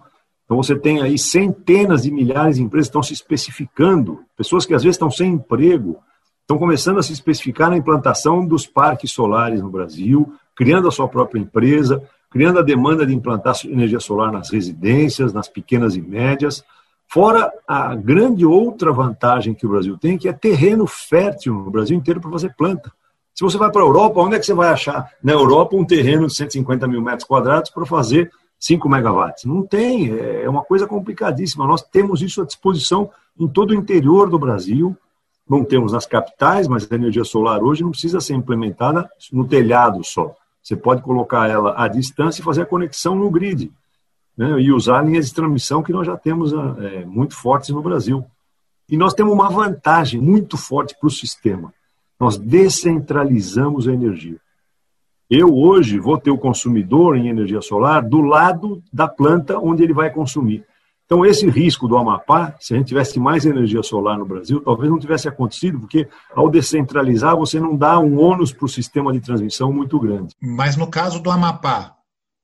Então 0.52 0.62
você 0.62 0.76
tem 0.76 1.00
aí 1.00 1.18
centenas 1.18 2.02
de 2.02 2.10
milhares 2.10 2.56
de 2.56 2.62
empresas 2.62 2.88
que 2.88 2.90
estão 2.90 3.02
se 3.02 3.14
especificando, 3.14 4.20
pessoas 4.36 4.66
que 4.66 4.74
às 4.74 4.82
vezes 4.82 4.96
estão 4.96 5.10
sem 5.10 5.32
emprego, 5.32 5.98
estão 6.42 6.58
começando 6.58 6.98
a 6.98 7.02
se 7.02 7.10
especificar 7.10 7.70
na 7.70 7.78
implantação 7.78 8.44
dos 8.44 8.66
parques 8.66 9.12
solares 9.12 9.62
no 9.62 9.70
Brasil, 9.70 10.30
criando 10.54 10.88
a 10.88 10.90
sua 10.90 11.08
própria 11.08 11.40
empresa, 11.40 12.02
criando 12.30 12.58
a 12.58 12.62
demanda 12.62 13.06
de 13.06 13.14
implantar 13.14 13.54
energia 13.64 13.98
solar 13.98 14.30
nas 14.30 14.50
residências, 14.50 15.32
nas 15.32 15.48
pequenas 15.48 15.96
e 15.96 16.02
médias. 16.02 16.62
Fora 17.08 17.50
a 17.66 17.94
grande 17.94 18.44
outra 18.44 18.92
vantagem 18.92 19.54
que 19.54 19.64
o 19.64 19.70
Brasil 19.70 19.96
tem, 19.96 20.18
que 20.18 20.28
é 20.28 20.34
terreno 20.34 20.86
fértil 20.86 21.54
no 21.54 21.70
Brasil 21.70 21.96
inteiro 21.96 22.20
para 22.20 22.30
fazer 22.30 22.54
planta. 22.54 22.92
Se 23.34 23.42
você 23.42 23.56
vai 23.56 23.70
para 23.70 23.80
a 23.80 23.86
Europa, 23.86 24.20
onde 24.20 24.36
é 24.36 24.38
que 24.38 24.44
você 24.44 24.52
vai 24.52 24.68
achar 24.68 25.10
na 25.24 25.32
Europa 25.32 25.74
um 25.74 25.84
terreno 25.86 26.26
de 26.26 26.34
150 26.34 26.86
mil 26.86 27.00
metros 27.00 27.24
quadrados 27.26 27.70
para 27.70 27.86
fazer 27.86 28.30
5 28.62 28.88
megawatts? 28.88 29.44
Não 29.44 29.66
tem, 29.66 30.16
é 30.16 30.48
uma 30.48 30.62
coisa 30.62 30.86
complicadíssima. 30.86 31.66
Nós 31.66 31.82
temos 31.82 32.22
isso 32.22 32.40
à 32.40 32.44
disposição 32.44 33.10
em 33.38 33.48
todo 33.48 33.72
o 33.72 33.74
interior 33.74 34.30
do 34.30 34.38
Brasil. 34.38 34.96
não 35.50 35.64
temos 35.64 35.92
nas 35.92 36.06
capitais, 36.06 36.68
mas 36.68 36.90
a 36.90 36.94
energia 36.94 37.24
solar 37.24 37.60
hoje 37.60 37.82
não 37.82 37.90
precisa 37.90 38.20
ser 38.20 38.34
implementada 38.34 39.10
no 39.32 39.44
telhado 39.46 40.04
só. 40.04 40.32
Você 40.62 40.76
pode 40.76 41.02
colocar 41.02 41.50
ela 41.50 41.74
à 41.76 41.88
distância 41.88 42.40
e 42.40 42.44
fazer 42.44 42.62
a 42.62 42.66
conexão 42.66 43.16
no 43.16 43.28
grid. 43.28 43.72
Né, 44.38 44.60
e 44.60 44.72
usar 44.72 45.04
linhas 45.04 45.26
de 45.26 45.34
transmissão 45.34 45.82
que 45.82 45.92
nós 45.92 46.06
já 46.06 46.16
temos 46.16 46.52
é, 46.52 47.04
muito 47.04 47.34
fortes 47.34 47.70
no 47.70 47.82
Brasil. 47.82 48.24
E 48.88 48.96
nós 48.96 49.12
temos 49.12 49.32
uma 49.32 49.50
vantagem 49.50 50.20
muito 50.20 50.56
forte 50.56 50.96
para 50.98 51.08
o 51.08 51.10
sistema. 51.10 51.74
Nós 52.18 52.38
descentralizamos 52.38 53.88
a 53.88 53.92
energia. 53.92 54.38
Eu 55.34 55.56
hoje 55.56 55.98
vou 55.98 56.18
ter 56.18 56.30
o 56.30 56.36
consumidor 56.36 57.16
em 57.16 57.28
energia 57.28 57.62
solar 57.62 58.02
do 58.02 58.20
lado 58.20 58.82
da 58.92 59.08
planta 59.08 59.58
onde 59.58 59.82
ele 59.82 59.94
vai 59.94 60.12
consumir. 60.12 60.62
Então, 61.06 61.24
esse 61.24 61.48
risco 61.48 61.88
do 61.88 61.96
Amapá, 61.96 62.54
se 62.60 62.74
a 62.74 62.76
gente 62.76 62.88
tivesse 62.88 63.18
mais 63.18 63.46
energia 63.46 63.82
solar 63.82 64.18
no 64.18 64.26
Brasil, 64.26 64.60
talvez 64.60 64.90
não 64.90 64.98
tivesse 64.98 65.26
acontecido, 65.26 65.80
porque 65.80 66.06
ao 66.34 66.50
descentralizar, 66.50 67.34
você 67.34 67.58
não 67.58 67.74
dá 67.74 67.98
um 67.98 68.20
ônus 68.20 68.52
para 68.52 68.66
o 68.66 68.68
sistema 68.68 69.10
de 69.10 69.20
transmissão 69.20 69.72
muito 69.72 69.98
grande. 69.98 70.34
Mas 70.38 70.76
no 70.76 70.86
caso 70.86 71.18
do 71.18 71.30
Amapá, 71.30 71.96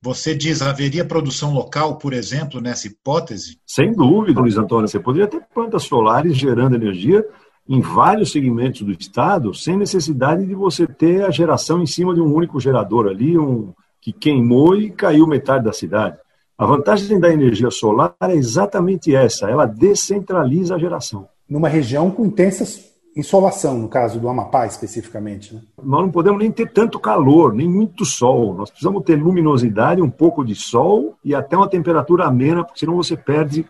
você 0.03 0.35
diz, 0.35 0.63
haveria 0.63 1.05
produção 1.05 1.53
local, 1.53 1.99
por 1.99 2.15
exemplo, 2.15 2.59
nessa 2.59 2.87
hipótese? 2.87 3.61
Sem 3.67 3.93
dúvida, 3.93 4.41
Luiz 4.41 4.57
Antônio. 4.57 4.89
Você 4.89 4.99
poderia 4.99 5.29
ter 5.29 5.43
plantas 5.53 5.83
solares 5.83 6.35
gerando 6.35 6.77
energia 6.77 7.23
em 7.69 7.81
vários 7.81 8.33
segmentos 8.33 8.83
do 8.83 8.93
estado, 8.93 9.53
sem 9.53 9.77
necessidade 9.77 10.47
de 10.47 10.55
você 10.55 10.87
ter 10.87 11.25
a 11.25 11.31
geração 11.31 11.83
em 11.83 11.87
cima 11.87 12.15
de 12.15 12.21
um 12.21 12.33
único 12.33 12.59
gerador 12.59 13.07
ali, 13.07 13.39
um 13.39 13.73
que 14.01 14.13
queimou 14.13 14.75
e 14.75 14.91
caiu 14.91 15.27
metade 15.27 15.65
da 15.65 15.73
cidade. 15.73 16.17
A 16.57 16.65
vantagem 16.65 17.21
da 17.21 17.31
energia 17.31 17.71
solar 17.71 18.15
é 18.23 18.35
exatamente 18.35 19.15
essa, 19.15 19.51
ela 19.51 19.67
descentraliza 19.67 20.75
a 20.75 20.79
geração. 20.79 21.29
Numa 21.49 21.69
região 21.69 22.11
com 22.11 22.25
intensas 22.25 22.89
insolação, 23.17 23.77
no 23.77 23.89
caso 23.89 24.21
do 24.21 24.29
Amapá 24.29 24.67
especificamente. 24.67 25.55
Né? 25.55 25.61
Nós 25.83 26.03
não 26.03 26.11
podemos 26.11 26.39
nem 26.39 26.53
ter 26.53 26.71
tanto 26.71 27.01
calor, 27.01 27.53
nem 27.53 27.69
muito 27.69 28.05
sol. 28.05 28.55
Nós 28.55 28.71
precisamos 28.71 29.03
ter 29.03 29.17
luminosidade, 29.17 30.01
um 30.01 30.11
pouco 30.11 30.45
de 30.45 30.55
sol 30.55 31.17
e 31.25 31.35
até 31.35 31.57
uma 31.57 31.69
temperatura 31.69 32.27
amena, 32.27 32.63
porque 32.65 32.81
senão 32.81 32.95
você 32.95 33.17
perde 33.17 33.67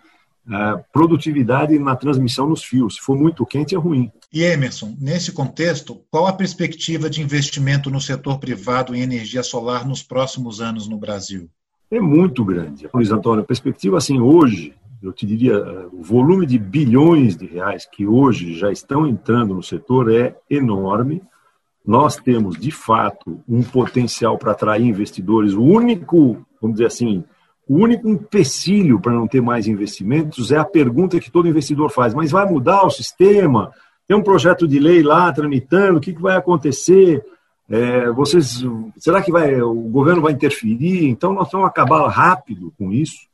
uh, 0.48 0.82
produtividade 0.92 1.78
na 1.78 1.94
transmissão 1.94 2.48
nos 2.48 2.64
fios. 2.64 2.96
Se 2.96 3.00
for 3.00 3.16
muito 3.16 3.46
quente, 3.46 3.74
é 3.74 3.78
ruim. 3.78 4.10
E 4.32 4.42
Emerson, 4.42 4.96
nesse 5.00 5.32
contexto, 5.32 6.02
qual 6.10 6.26
a 6.26 6.32
perspectiva 6.32 7.08
de 7.08 7.22
investimento 7.22 7.90
no 7.90 8.00
setor 8.00 8.38
privado 8.38 8.94
em 8.94 9.00
energia 9.00 9.42
solar 9.42 9.86
nos 9.86 10.02
próximos 10.02 10.60
anos 10.60 10.88
no 10.88 10.98
Brasil? 10.98 11.48
É 11.90 12.00
muito 12.00 12.44
grande. 12.44 12.88
Luiz 12.92 13.10
Antônio, 13.10 13.42
a 13.42 13.46
perspectiva 13.46 13.96
assim 13.96 14.20
hoje 14.20 14.74
eu 15.02 15.12
te 15.12 15.26
diria, 15.26 15.88
o 15.92 16.02
volume 16.02 16.44
de 16.44 16.58
bilhões 16.58 17.36
de 17.36 17.46
reais 17.46 17.86
que 17.86 18.06
hoje 18.06 18.54
já 18.54 18.70
estão 18.72 19.06
entrando 19.06 19.54
no 19.54 19.62
setor 19.62 20.12
é 20.12 20.36
enorme. 20.50 21.22
Nós 21.86 22.16
temos, 22.16 22.58
de 22.58 22.70
fato, 22.70 23.40
um 23.48 23.62
potencial 23.62 24.36
para 24.36 24.52
atrair 24.52 24.84
investidores. 24.84 25.54
O 25.54 25.62
único, 25.62 26.44
vamos 26.60 26.76
dizer 26.76 26.86
assim, 26.86 27.24
o 27.68 27.76
único 27.76 28.08
empecilho 28.08 28.98
para 28.98 29.12
não 29.12 29.28
ter 29.28 29.42
mais 29.42 29.66
investimentos 29.68 30.50
é 30.50 30.56
a 30.56 30.64
pergunta 30.64 31.20
que 31.20 31.30
todo 31.30 31.48
investidor 31.48 31.90
faz: 31.90 32.14
mas 32.14 32.30
vai 32.30 32.46
mudar 32.46 32.84
o 32.84 32.90
sistema? 32.90 33.72
Tem 34.06 34.16
um 34.16 34.22
projeto 34.22 34.66
de 34.66 34.78
lei 34.78 35.02
lá 35.02 35.30
tramitando, 35.30 35.98
o 35.98 36.00
que, 36.00 36.14
que 36.14 36.22
vai 36.22 36.34
acontecer? 36.34 37.22
É, 37.68 38.10
vocês, 38.10 38.64
será 38.96 39.20
que 39.20 39.30
vai, 39.30 39.60
o 39.60 39.74
governo 39.74 40.22
vai 40.22 40.32
interferir? 40.32 41.06
Então, 41.06 41.34
nós 41.34 41.50
vamos 41.52 41.68
acabar 41.68 42.08
rápido 42.08 42.72
com 42.78 42.90
isso. 42.90 43.28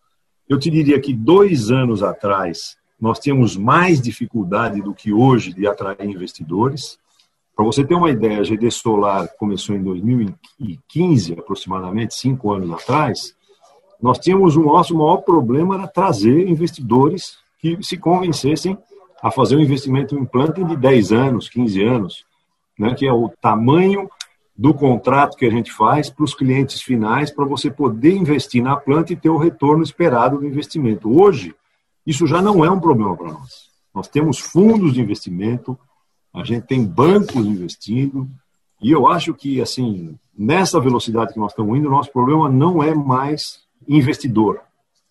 Eu 0.48 0.58
te 0.58 0.68
diria 0.68 1.00
que 1.00 1.14
dois 1.14 1.70
anos 1.70 2.02
atrás 2.02 2.76
nós 3.00 3.20
tínhamos 3.20 3.56
mais 3.56 4.00
dificuldade 4.00 4.82
do 4.82 4.92
que 4.92 5.12
hoje 5.12 5.54
de 5.54 5.66
atrair 5.66 6.04
investidores. 6.04 6.98
Para 7.54 7.64
você 7.64 7.84
ter 7.84 7.94
uma 7.94 8.10
ideia, 8.10 8.40
a 8.40 8.42
GD 8.42 8.68
Solar 8.72 9.28
começou 9.38 9.76
em 9.76 9.82
2015, 9.82 11.34
aproximadamente 11.34 12.14
cinco 12.14 12.52
anos 12.52 12.72
atrás. 12.72 13.36
Nós 14.00 14.18
tínhamos 14.18 14.56
o 14.56 14.62
nosso 14.62 14.94
maior 14.96 15.18
problema 15.18 15.74
era 15.74 15.86
trazer 15.86 16.48
investidores 16.48 17.36
que 17.58 17.82
se 17.82 17.96
convencessem 17.96 18.76
a 19.22 19.30
fazer 19.30 19.56
um 19.56 19.60
investimento 19.60 20.14
em 20.18 20.24
planta 20.24 20.62
de 20.62 20.76
10 20.76 21.12
anos, 21.12 21.48
15 21.48 21.82
anos, 21.82 22.24
né, 22.78 22.94
que 22.94 23.06
é 23.06 23.12
o 23.12 23.30
tamanho 23.40 24.08
do 24.56 24.74
contrato 24.74 25.36
que 25.36 25.46
a 25.46 25.50
gente 25.50 25.72
faz 25.72 26.10
para 26.10 26.24
os 26.24 26.34
clientes 26.34 26.80
finais, 26.82 27.30
para 27.30 27.44
você 27.44 27.70
poder 27.70 28.14
investir 28.14 28.62
na 28.62 28.76
planta 28.76 29.12
e 29.12 29.16
ter 29.16 29.30
o 29.30 29.38
retorno 29.38 29.82
esperado 29.82 30.38
do 30.38 30.46
investimento. 30.46 31.20
Hoje, 31.20 31.54
isso 32.06 32.26
já 32.26 32.42
não 32.42 32.64
é 32.64 32.70
um 32.70 32.78
problema 32.78 33.16
para 33.16 33.32
nós. 33.32 33.70
Nós 33.94 34.08
temos 34.08 34.38
fundos 34.38 34.92
de 34.92 35.00
investimento, 35.00 35.78
a 36.32 36.44
gente 36.44 36.66
tem 36.66 36.84
bancos 36.84 37.46
investindo, 37.46 38.28
e 38.80 38.90
eu 38.90 39.06
acho 39.06 39.32
que, 39.32 39.60
assim, 39.60 40.18
nessa 40.36 40.78
velocidade 40.78 41.32
que 41.32 41.38
nós 41.38 41.52
estamos 41.52 41.78
indo, 41.78 41.88
o 41.88 41.90
nosso 41.90 42.12
problema 42.12 42.48
não 42.48 42.82
é 42.82 42.94
mais 42.94 43.63
investidor 43.88 44.60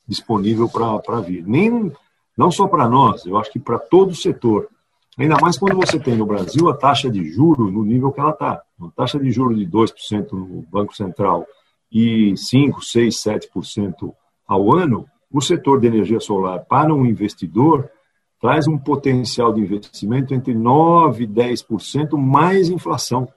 disponível 0.08 0.70
para 0.70 1.22
vir. 1.22 1.46
Nem, 1.46 1.92
não 2.38 2.51
só 2.51 2.68
para 2.68 2.88
nós, 2.88 3.25
eu 3.25 3.38
acho 3.38 3.51
que 3.51 3.60
para 3.60 3.80
todo 3.80 4.12
o 4.12 4.15
setor. 4.15 4.68
Ainda 5.18 5.38
mais 5.39 5.58
quando 5.58 5.75
você 5.75 6.00
tem 6.00 6.15
no 6.15 6.25
Brasil 6.25 6.70
a 6.70 6.75
taxa 6.75 7.10
de 7.10 7.24
juro 7.30 7.72
no 7.72 7.86
nível 7.86 8.12
que 8.12 8.20
ela 8.20 8.32
está. 8.32 8.62
Uma 8.77 8.92
taxa 8.92 9.20
de 9.20 9.32
juro 9.32 9.56
de 9.56 9.65
2% 9.65 10.32
no 10.32 10.63
Banco 10.72 10.96
Central 10.96 11.46
e 11.92 12.36
5, 12.36 12.84
6, 12.84 13.15
7% 13.15 14.13
ao 14.48 14.75
ano, 14.75 15.06
o 15.32 15.39
setor 15.39 15.80
de 15.80 15.88
energia 15.88 16.20
solar 16.20 16.65
para 16.65 16.94
um 16.94 17.06
investidor 17.06 17.89
traz 18.42 18.68
um 18.68 18.77
potencial 18.77 19.53
de 19.53 19.62
investimento 19.62 20.34
entre 20.34 20.53
9 20.53 21.24
e 21.24 21.27
10% 21.27 22.18
mais 22.18 22.70
inflação. 22.70 23.27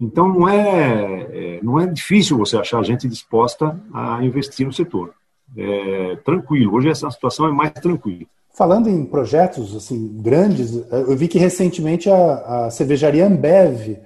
Então 0.00 0.26
não 0.26 0.48
é, 0.48 1.26
é, 1.30 1.49
não 1.62 1.78
é 1.78 1.86
difícil 1.86 2.38
você 2.38 2.56
achar 2.56 2.82
gente 2.82 3.08
disposta 3.08 3.78
a 3.92 4.22
investir 4.24 4.66
no 4.66 4.72
setor. 4.72 5.12
É 5.56 6.16
tranquilo. 6.24 6.74
Hoje 6.74 6.88
essa 6.88 7.10
situação 7.10 7.46
é 7.46 7.52
mais 7.52 7.72
tranquila. 7.72 8.26
Falando 8.54 8.88
em 8.88 9.04
projetos 9.04 9.74
assim 9.74 10.20
grandes, 10.20 10.74
eu 10.90 11.16
vi 11.16 11.28
que 11.28 11.38
recentemente 11.38 12.10
a, 12.10 12.66
a 12.66 12.70
cervejaria 12.70 13.26
Ambev 13.26 13.98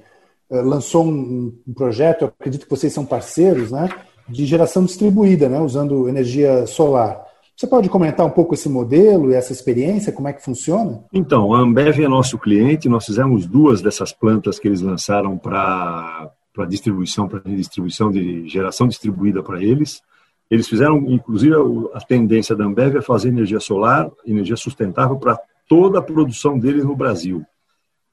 eh, 0.51 0.61
lançou 0.63 1.05
um, 1.05 1.53
um, 1.67 1.73
projeto, 1.73 2.23
eu 2.23 2.29
acredito 2.29 2.65
que 2.65 2.71
vocês 2.71 2.93
são 2.93 3.05
parceiros, 3.05 3.73
né, 3.73 3.89
de 4.29 4.45
geração 4.45 4.85
distribuída, 4.85 5.49
né, 5.49 5.59
usando 5.59 6.09
energia 6.09 6.67
solar. 6.67 7.25
Você 7.57 7.67
pode 7.67 7.89
comentar 7.89 8.27
um 8.27 8.31
pouco 8.31 8.55
esse 8.55 8.69
modelo 8.69 9.31
e 9.31 9.35
essa 9.35 9.53
experiência, 9.53 10.13
como 10.13 10.29
é 10.29 10.33
que 10.33 10.43
funciona? 10.43 11.05
Então, 11.13 11.55
a 11.55 11.61
Ambev 11.61 12.01
é 12.01 12.09
nosso 12.09 12.39
cliente, 12.39 12.89
nós 12.89 13.07
fizemos 13.07 13.47
duas 13.47 13.81
dessas 13.81 14.13
plantas 14.13 14.59
que 14.59 14.69
eles 14.69 14.81
lançaram 14.81 15.39
para 15.39 16.31
para 16.55 16.65
distribuição, 16.67 17.29
para 17.29 17.41
distribuição 17.41 18.11
de 18.11 18.49
geração 18.49 18.87
distribuída 18.87 19.43
para 19.43 19.63
eles. 19.63 20.01
Eles 20.49 20.69
fizeram, 20.69 20.99
inclusive, 21.11 21.55
a 21.93 22.01
tendência 22.01 22.55
da 22.55 22.65
Ambev 22.65 22.97
é 22.97 23.03
fazer 23.03 23.29
energia 23.29 23.59
solar, 23.59 24.09
energia 24.25 24.57
sustentável 24.57 25.17
para 25.17 25.37
toda 25.69 25.99
a 25.99 26.03
produção 26.03 26.57
deles 26.57 26.85
no 26.85 26.95
Brasil. 26.95 27.45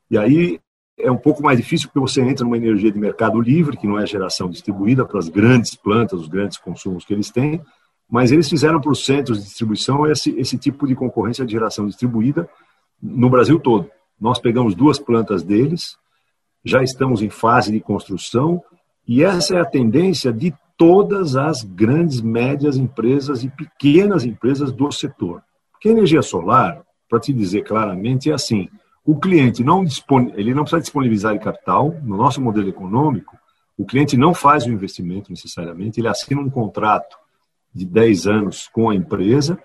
E 0.10 0.18
aí 0.18 0.60
é 0.98 1.12
um 1.12 1.18
pouco 1.18 1.44
mais 1.44 1.58
difícil 1.58 1.88
porque 1.88 2.00
você 2.00 2.22
entra 2.22 2.44
numa 2.44 2.58
energia 2.58 2.92
de 2.92 3.00
mercado 3.00 3.40
livre, 3.40 3.78
que 3.78 3.88
não 3.88 4.00
é 4.00 4.06
geração 4.08 4.50
distribuída 4.50 5.06
para 5.06 5.20
as 5.20 5.30
grandes 5.30 5.76
plantas, 5.76 6.20
os 6.20 6.28
grandes 6.28 6.58
consumos 6.58 7.06
que 7.06 7.14
eles 7.14 7.30
têm, 7.30 7.62
mas 8.10 8.32
eles 8.32 8.50
fizeram 8.50 8.82
para 8.82 8.92
os 8.92 9.06
centros 9.06 9.40
de 9.40 9.46
distribuição 9.46 10.10
esse, 10.10 10.32
esse 10.32 10.58
tipo 10.58 10.88
de 10.88 10.96
concorrência 10.96 11.46
de 11.46 11.52
geração 11.52 11.86
distribuída 11.86 12.50
no 13.02 13.30
Brasil 13.30 13.60
todo. 13.60 13.90
Nós 14.20 14.40
pegamos 14.40 14.76
duas 14.76 15.00
plantas 15.00 15.44
deles, 15.44 15.98
já 16.64 16.84
estamos 16.84 17.22
em 17.22 17.30
fase 17.30 17.72
de 17.72 17.80
construção, 17.80 18.62
e 19.08 19.24
essa 19.24 19.56
é 19.56 19.60
a 19.60 19.66
tendência 19.66 20.32
de 20.32 20.54
todas 20.78 21.36
as 21.36 21.64
grandes, 21.64 22.22
médias 22.22 22.78
empresas 22.78 23.44
e 23.44 23.50
pequenas 23.50 24.26
empresas 24.26 24.72
do 24.72 24.92
setor. 24.92 25.44
Porque 25.72 25.90
a 25.90 25.92
energia 25.92 26.22
solar, 26.22 26.82
para 27.10 27.20
te 27.20 27.34
dizer 27.34 27.64
claramente, 27.64 28.32
é 28.32 28.34
assim: 28.34 28.70
o 29.06 29.20
cliente 29.20 29.64
não 29.64 29.84
dispone, 29.84 30.32
ele 30.36 30.54
não 30.54 30.64
precisa 30.64 30.82
disponibilizar 30.82 31.40
capital. 31.40 31.96
No 32.04 32.16
nosso 32.16 32.42
modelo 32.42 32.70
econômico, 32.70 33.36
o 33.78 33.86
cliente 33.86 34.16
não 34.16 34.34
faz 34.34 34.66
o 34.66 34.72
investimento 34.72 35.32
necessariamente, 35.32 36.00
ele 36.00 36.08
assina 36.08 36.40
um 36.40 36.50
contrato 36.50 37.18
de 37.74 37.86
10 37.86 38.28
anos 38.28 38.68
com 38.68 38.90
a 38.90 38.96
empresa, 38.96 39.58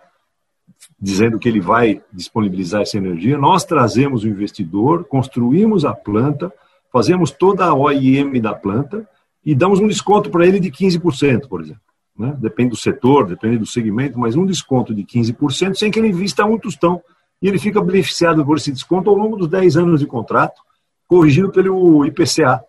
dizendo 0.99 1.38
que 1.38 1.49
ele 1.49 1.61
vai 1.61 2.03
disponibilizar 2.12 2.83
essa 2.83 2.97
energia. 2.97 3.37
Nós 3.37 3.65
trazemos 3.65 4.25
o 4.25 4.29
investidor, 4.29 5.05
construímos 5.05 5.85
a 5.85 5.93
planta, 5.93 6.53
fazemos 6.97 7.31
toda 7.31 7.67
a 7.67 7.75
OIM 7.75 8.41
da 8.41 8.55
planta 8.55 9.07
e 9.45 9.55
damos 9.55 9.81
um 9.81 9.87
desconto 9.87 10.31
para 10.31 10.47
ele 10.47 10.59
de 10.59 10.71
15%, 10.71 11.47
por 11.47 11.61
exemplo. 11.61 11.83
Né? 12.19 12.35
Depende 12.41 12.71
do 12.71 12.76
setor, 12.76 13.26
depende 13.26 13.59
do 13.59 13.67
segmento, 13.67 14.19
mas 14.19 14.35
um 14.35 14.47
desconto 14.47 14.95
de 14.95 15.05
15% 15.05 15.75
sem 15.75 15.91
que 15.91 15.99
ele 15.99 16.09
invista 16.09 16.47
um 16.47 16.59
tostão. 16.59 17.03
E 17.43 17.49
ele 17.49 17.59
fica 17.59 17.83
beneficiado 17.83 18.47
por 18.47 18.57
esse 18.57 18.73
desconto 18.73 19.11
ao 19.11 19.17
longo 19.17 19.37
dos 19.37 19.47
10 19.47 19.76
anos 19.76 20.00
de 20.00 20.07
contrato, 20.07 20.59
corrigido 21.07 21.53
pelo 21.53 22.03
IPCA. 22.07 22.62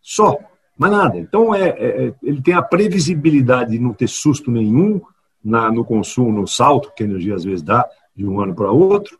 Só, 0.00 0.38
mais 0.78 0.90
nada. 0.90 1.18
Então, 1.18 1.54
é, 1.54 1.68
é, 1.68 2.06
é, 2.06 2.14
ele 2.22 2.40
tem 2.40 2.54
a 2.54 2.62
previsibilidade 2.62 3.72
de 3.72 3.78
não 3.78 3.92
ter 3.92 4.08
susto 4.08 4.50
nenhum 4.50 5.02
na, 5.44 5.70
no 5.70 5.84
consumo, 5.84 6.32
no 6.32 6.46
salto 6.46 6.94
que 6.96 7.02
a 7.02 7.06
energia 7.06 7.34
às 7.34 7.44
vezes 7.44 7.62
dá 7.62 7.86
de 8.16 8.26
um 8.26 8.40
ano 8.40 8.54
para 8.54 8.70
outro, 8.70 9.18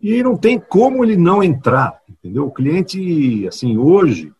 E 0.00 0.22
não 0.22 0.36
tem 0.36 0.58
como 0.58 1.04
ele 1.04 1.16
não 1.16 1.42
entrar, 1.42 2.00
entendeu? 2.08 2.46
O 2.46 2.52
cliente, 2.52 3.46
assim, 3.48 3.76
hoje, 3.76 4.32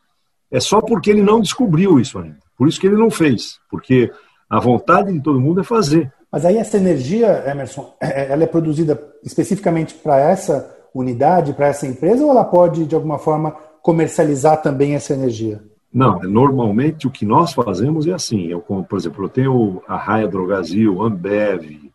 é 0.51 0.61
só 0.61 0.81
porque 0.81 1.11
ele 1.11 1.23
não 1.23 1.41
descobriu 1.41 1.99
isso 1.99 2.19
ainda. 2.19 2.39
Por 2.57 2.69
isso 2.69 2.81
que 2.81 2.87
ele 2.87 2.97
não 2.97 3.11
fez, 3.11 3.59
porque 3.71 4.11
a 4.49 4.61
vontade 4.61 5.13
de 5.13 5.21
todo 5.21 5.41
mundo 5.41 5.61
é 5.61 5.65
fazer. 5.65 6.13
Mas 6.31 6.45
aí 6.45 6.57
essa 6.57 6.77
energia, 6.77 7.45
Emerson, 7.47 7.95
é, 8.01 8.23
é, 8.23 8.33
ela 8.33 8.45
é 8.45 8.47
produzida 8.47 9.01
especificamente 9.23 9.95
para 9.95 10.19
essa 10.19 10.75
unidade, 10.95 11.53
para 11.53 11.69
essa 11.69 11.87
empresa, 11.87 12.25
ou 12.25 12.31
ela 12.31 12.45
pode, 12.45 12.87
de 12.87 12.95
alguma 12.95 13.19
forma, 13.19 13.53
comercializar 13.83 14.63
também 14.63 14.95
essa 14.95 15.13
energia? 15.13 15.63
Não, 15.93 16.21
normalmente 16.21 17.07
o 17.07 17.11
que 17.11 17.25
nós 17.25 17.53
fazemos 17.53 18.07
é 18.07 18.13
assim. 18.13 18.49
Eu, 18.49 18.61
por 18.61 18.99
exemplo, 18.99 19.25
eu 19.25 19.29
tenho 19.29 19.83
a 19.87 19.97
Raia 19.97 20.29
Drogazil, 20.29 21.03
Ambev, 21.03 21.91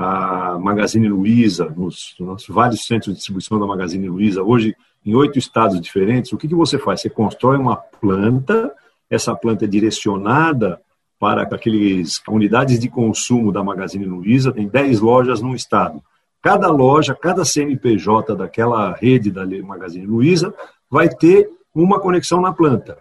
a 0.00 0.58
Magazine 0.58 1.08
Luiza, 1.08 1.68
nos, 1.76 2.14
nos, 2.18 2.46
vários 2.48 2.86
centros 2.86 3.12
de 3.12 3.18
distribuição 3.18 3.60
da 3.60 3.66
Magazine 3.66 4.08
Luiza, 4.08 4.42
hoje 4.42 4.74
em 5.04 5.14
oito 5.14 5.38
estados 5.38 5.80
diferentes. 5.80 6.32
O 6.32 6.38
que, 6.38 6.48
que 6.48 6.54
você 6.54 6.78
faz? 6.78 7.00
Você 7.02 7.10
constrói 7.10 7.58
uma 7.58 7.76
planta, 7.76 8.72
essa 9.10 9.34
planta 9.34 9.66
é 9.66 9.68
direcionada 9.68 10.80
para 11.18 11.42
aqueles 11.42 12.22
unidades 12.26 12.78
de 12.78 12.88
consumo 12.88 13.52
da 13.52 13.62
Magazine 13.62 14.06
Luiza, 14.06 14.52
tem 14.52 14.66
10 14.66 15.00
lojas 15.00 15.42
no 15.42 15.54
estado. 15.54 16.02
Cada 16.42 16.68
loja, 16.68 17.14
cada 17.14 17.44
CNPJ 17.44 18.34
daquela 18.34 18.94
rede 18.94 19.30
da 19.30 19.44
Magazine 19.62 20.06
Luiza 20.06 20.54
vai 20.90 21.10
ter 21.10 21.50
uma 21.74 22.00
conexão 22.00 22.40
na 22.40 22.54
planta. 22.54 22.96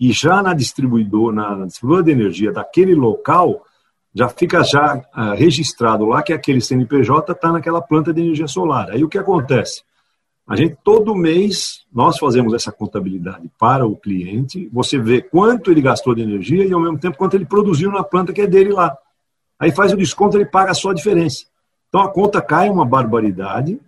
E 0.00 0.12
já 0.12 0.42
na 0.42 0.54
distribuidora, 0.54 1.56
na 1.56 1.66
distribuidora 1.66 2.04
de 2.04 2.10
energia 2.12 2.52
daquele 2.52 2.94
local, 2.94 3.62
já 4.14 4.28
fica 4.28 4.62
já 4.62 4.96
uh, 4.96 5.34
registrado 5.36 6.04
lá 6.06 6.22
que 6.22 6.32
aquele 6.32 6.60
CNPJ 6.60 7.32
está 7.32 7.52
naquela 7.52 7.80
planta 7.80 8.12
de 8.12 8.20
energia 8.20 8.48
solar. 8.48 8.90
Aí 8.90 9.04
o 9.04 9.08
que 9.08 9.18
acontece? 9.18 9.82
A 10.48 10.56
gente, 10.56 10.78
todo 10.82 11.14
mês, 11.14 11.84
nós 11.92 12.18
fazemos 12.18 12.54
essa 12.54 12.72
contabilidade 12.72 13.50
para 13.58 13.86
o 13.86 13.94
cliente, 13.94 14.66
você 14.72 14.98
vê 14.98 15.20
quanto 15.20 15.70
ele 15.70 15.82
gastou 15.82 16.14
de 16.14 16.22
energia 16.22 16.64
e, 16.64 16.72
ao 16.72 16.80
mesmo 16.80 16.98
tempo, 16.98 17.18
quanto 17.18 17.34
ele 17.34 17.44
produziu 17.44 17.90
na 17.90 18.02
planta 18.02 18.32
que 18.32 18.40
é 18.40 18.46
dele 18.46 18.72
lá. 18.72 18.96
Aí 19.58 19.70
faz 19.70 19.92
o 19.92 19.96
desconto, 19.96 20.38
ele 20.38 20.46
paga 20.46 20.72
só 20.72 20.90
a 20.90 20.94
diferença. 20.94 21.44
Então, 21.88 22.00
a 22.00 22.10
conta 22.10 22.40
cai 22.40 22.70
uma 22.70 22.86
barbaridade 22.86 23.78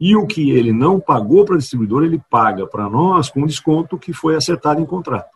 e 0.00 0.16
o 0.16 0.26
que 0.26 0.50
ele 0.50 0.72
não 0.72 0.98
pagou 0.98 1.44
para 1.44 1.54
a 1.54 1.58
distribuidora, 1.58 2.04
ele 2.04 2.20
paga 2.28 2.66
para 2.66 2.88
nós 2.88 3.30
com 3.30 3.46
desconto 3.46 3.96
que 3.96 4.12
foi 4.12 4.34
acertado 4.34 4.80
em 4.80 4.86
contrato. 4.86 5.30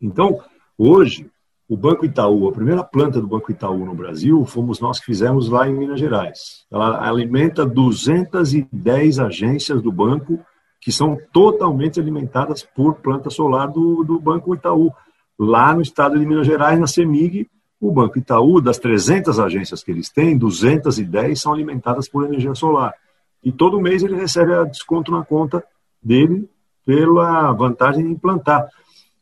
Então, 0.00 0.40
hoje, 0.78 1.28
o 1.68 1.76
Banco 1.76 2.04
Itaú, 2.04 2.46
a 2.48 2.52
primeira 2.52 2.84
planta 2.84 3.20
do 3.20 3.26
Banco 3.26 3.50
Itaú 3.50 3.86
no 3.86 3.94
Brasil, 3.94 4.44
fomos 4.44 4.80
nós 4.80 5.00
que 5.00 5.06
fizemos 5.06 5.48
lá 5.48 5.66
em 5.66 5.74
Minas 5.74 5.98
Gerais. 5.98 6.66
Ela 6.70 7.06
alimenta 7.08 7.64
210 7.64 9.18
agências 9.18 9.80
do 9.80 9.90
banco 9.90 10.38
que 10.80 10.92
são 10.92 11.18
totalmente 11.32 11.98
alimentadas 11.98 12.62
por 12.62 12.96
planta 12.96 13.30
solar 13.30 13.68
do, 13.68 14.04
do 14.04 14.20
Banco 14.20 14.54
Itaú. 14.54 14.92
Lá 15.38 15.74
no 15.74 15.80
estado 15.80 16.18
de 16.18 16.26
Minas 16.26 16.46
Gerais, 16.46 16.78
na 16.78 16.86
CEMIG, 16.86 17.48
o 17.80 17.90
Banco 17.90 18.18
Itaú, 18.18 18.60
das 18.60 18.78
300 18.78 19.40
agências 19.40 19.82
que 19.82 19.90
eles 19.90 20.10
têm, 20.10 20.36
210 20.36 21.40
são 21.40 21.54
alimentadas 21.54 22.06
por 22.06 22.26
energia 22.26 22.54
solar. 22.54 22.94
E 23.42 23.50
todo 23.50 23.80
mês 23.80 24.02
ele 24.02 24.16
recebe 24.16 24.52
desconto 24.66 25.10
na 25.10 25.24
conta 25.24 25.64
dele 26.02 26.48
pela 26.84 27.50
vantagem 27.52 28.04
de 28.04 28.12
implantar. 28.12 28.68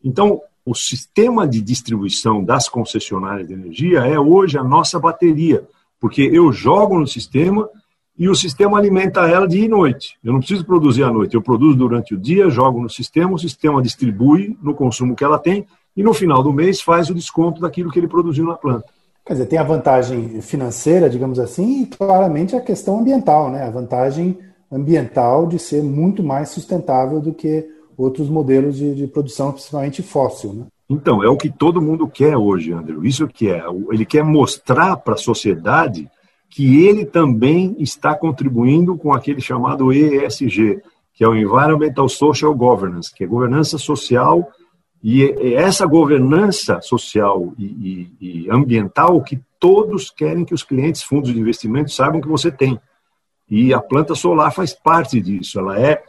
Então, 0.03 0.41
o 0.65 0.75
sistema 0.75 1.47
de 1.47 1.61
distribuição 1.61 2.43
das 2.43 2.69
concessionárias 2.69 3.49
de 3.49 3.55
energia 3.55 4.01
é 4.01 4.19
hoje 4.19 4.57
a 4.57 4.65
nossa 4.65 4.99
bateria, 4.99 5.67
porque 6.01 6.23
eu 6.23 6.53
jogo 6.53 6.99
no 6.99 7.07
sistema 7.07 7.69
e 8.17 8.29
o 8.29 8.35
sistema 8.35 8.79
alimenta 8.79 9.29
ela 9.29 9.49
dia 9.49 9.65
e 9.65 9.69
noite. 9.69 10.17
Eu 10.23 10.33
não 10.33 10.39
preciso 10.39 10.65
produzir 10.65 11.03
à 11.03 11.11
noite, 11.11 11.35
eu 11.35 11.43
produzo 11.43 11.77
durante 11.77 12.15
o 12.15 12.19
dia, 12.19 12.51
jogo 12.51 12.81
no 12.81 12.89
sistema, 12.89 13.33
o 13.33 13.39
sistema 13.39 13.83
distribui 13.83 14.57
no 14.63 14.75
consumo 14.75 15.17
que 15.17 15.25
ela 15.25 15.39
tem 15.39 15.67
e 15.97 16.03
no 16.03 16.15
final 16.15 16.43
do 16.43 16.53
mês 16.53 16.81
faz 16.81 17.11
o 17.11 17.15
desconto 17.15 17.61
daquilo 17.61 17.91
que 17.91 17.99
ele 17.99 18.09
produziu 18.09 18.45
na 18.45 18.55
planta. 18.55 18.87
Quer 19.25 19.35
dizer, 19.35 19.47
tem 19.47 19.59
a 19.59 19.65
vantagem 19.65 20.41
financeira, 20.41 21.09
digamos 21.09 21.39
assim, 21.39 21.83
e 21.83 21.87
claramente 21.87 22.57
a 22.57 22.61
questão 22.61 22.99
ambiental, 22.99 23.51
né? 23.51 23.65
A 23.65 23.71
vantagem 23.71 24.37
ambiental 24.71 25.47
de 25.47 25.59
ser 25.59 25.83
muito 25.83 26.23
mais 26.25 26.49
sustentável 26.49 27.21
do 27.21 27.33
que 27.33 27.65
outros 27.97 28.29
modelos 28.29 28.77
de, 28.77 28.95
de 28.95 29.07
produção, 29.07 29.53
principalmente 29.53 30.03
fóssil. 30.03 30.53
Né? 30.53 30.67
Então, 30.89 31.23
é 31.23 31.29
o 31.29 31.37
que 31.37 31.51
todo 31.51 31.81
mundo 31.81 32.07
quer 32.07 32.37
hoje, 32.37 32.73
André. 32.73 32.97
Isso 33.03 33.27
que 33.27 33.49
é. 33.49 33.63
Ele 33.91 34.05
quer 34.05 34.25
mostrar 34.25 34.97
para 34.97 35.15
a 35.15 35.19
sociedade 35.19 36.11
que 36.51 36.85
ele 36.85 37.07
também 37.07 37.75
está 37.79 38.15
contribuindo 38.15 38.97
com 38.99 39.13
aquele 39.13 39.41
chamado 39.41 39.91
ESG, 39.91 40.83
que 41.15 41.25
é 41.25 41.29
o 41.29 41.35
Environmental 41.35 42.09
Social 42.09 42.55
Governance, 42.55 43.13
que 43.15 43.25
é 43.25 43.27
governança 43.27 43.79
social 43.79 44.51
e 45.03 45.25
essa 45.55 45.85
governança 45.85 46.81
social 46.81 47.53
e, 47.59 47.65
e, 48.21 48.45
e, 48.45 48.51
ambiental 48.51 49.21
que 49.23 49.41
todos 49.59 50.11
querem 50.11 50.45
que 50.45 50.55
os 50.55 50.63
clientes, 50.63 51.03
fundos 51.03 51.33
de 51.33 51.41
investimento 51.41 51.91
saibam 51.91 52.21
que 52.21 52.29
você 52.29 52.53
tem. 52.53 52.79
E 53.51 53.75
a 53.75 53.81
planta 53.81 54.15
solar 54.15 54.53
faz 54.53 54.73
parte 54.73 55.21
disso. 55.21 55.59
Ela 55.59 55.81
é, 55.81 56.03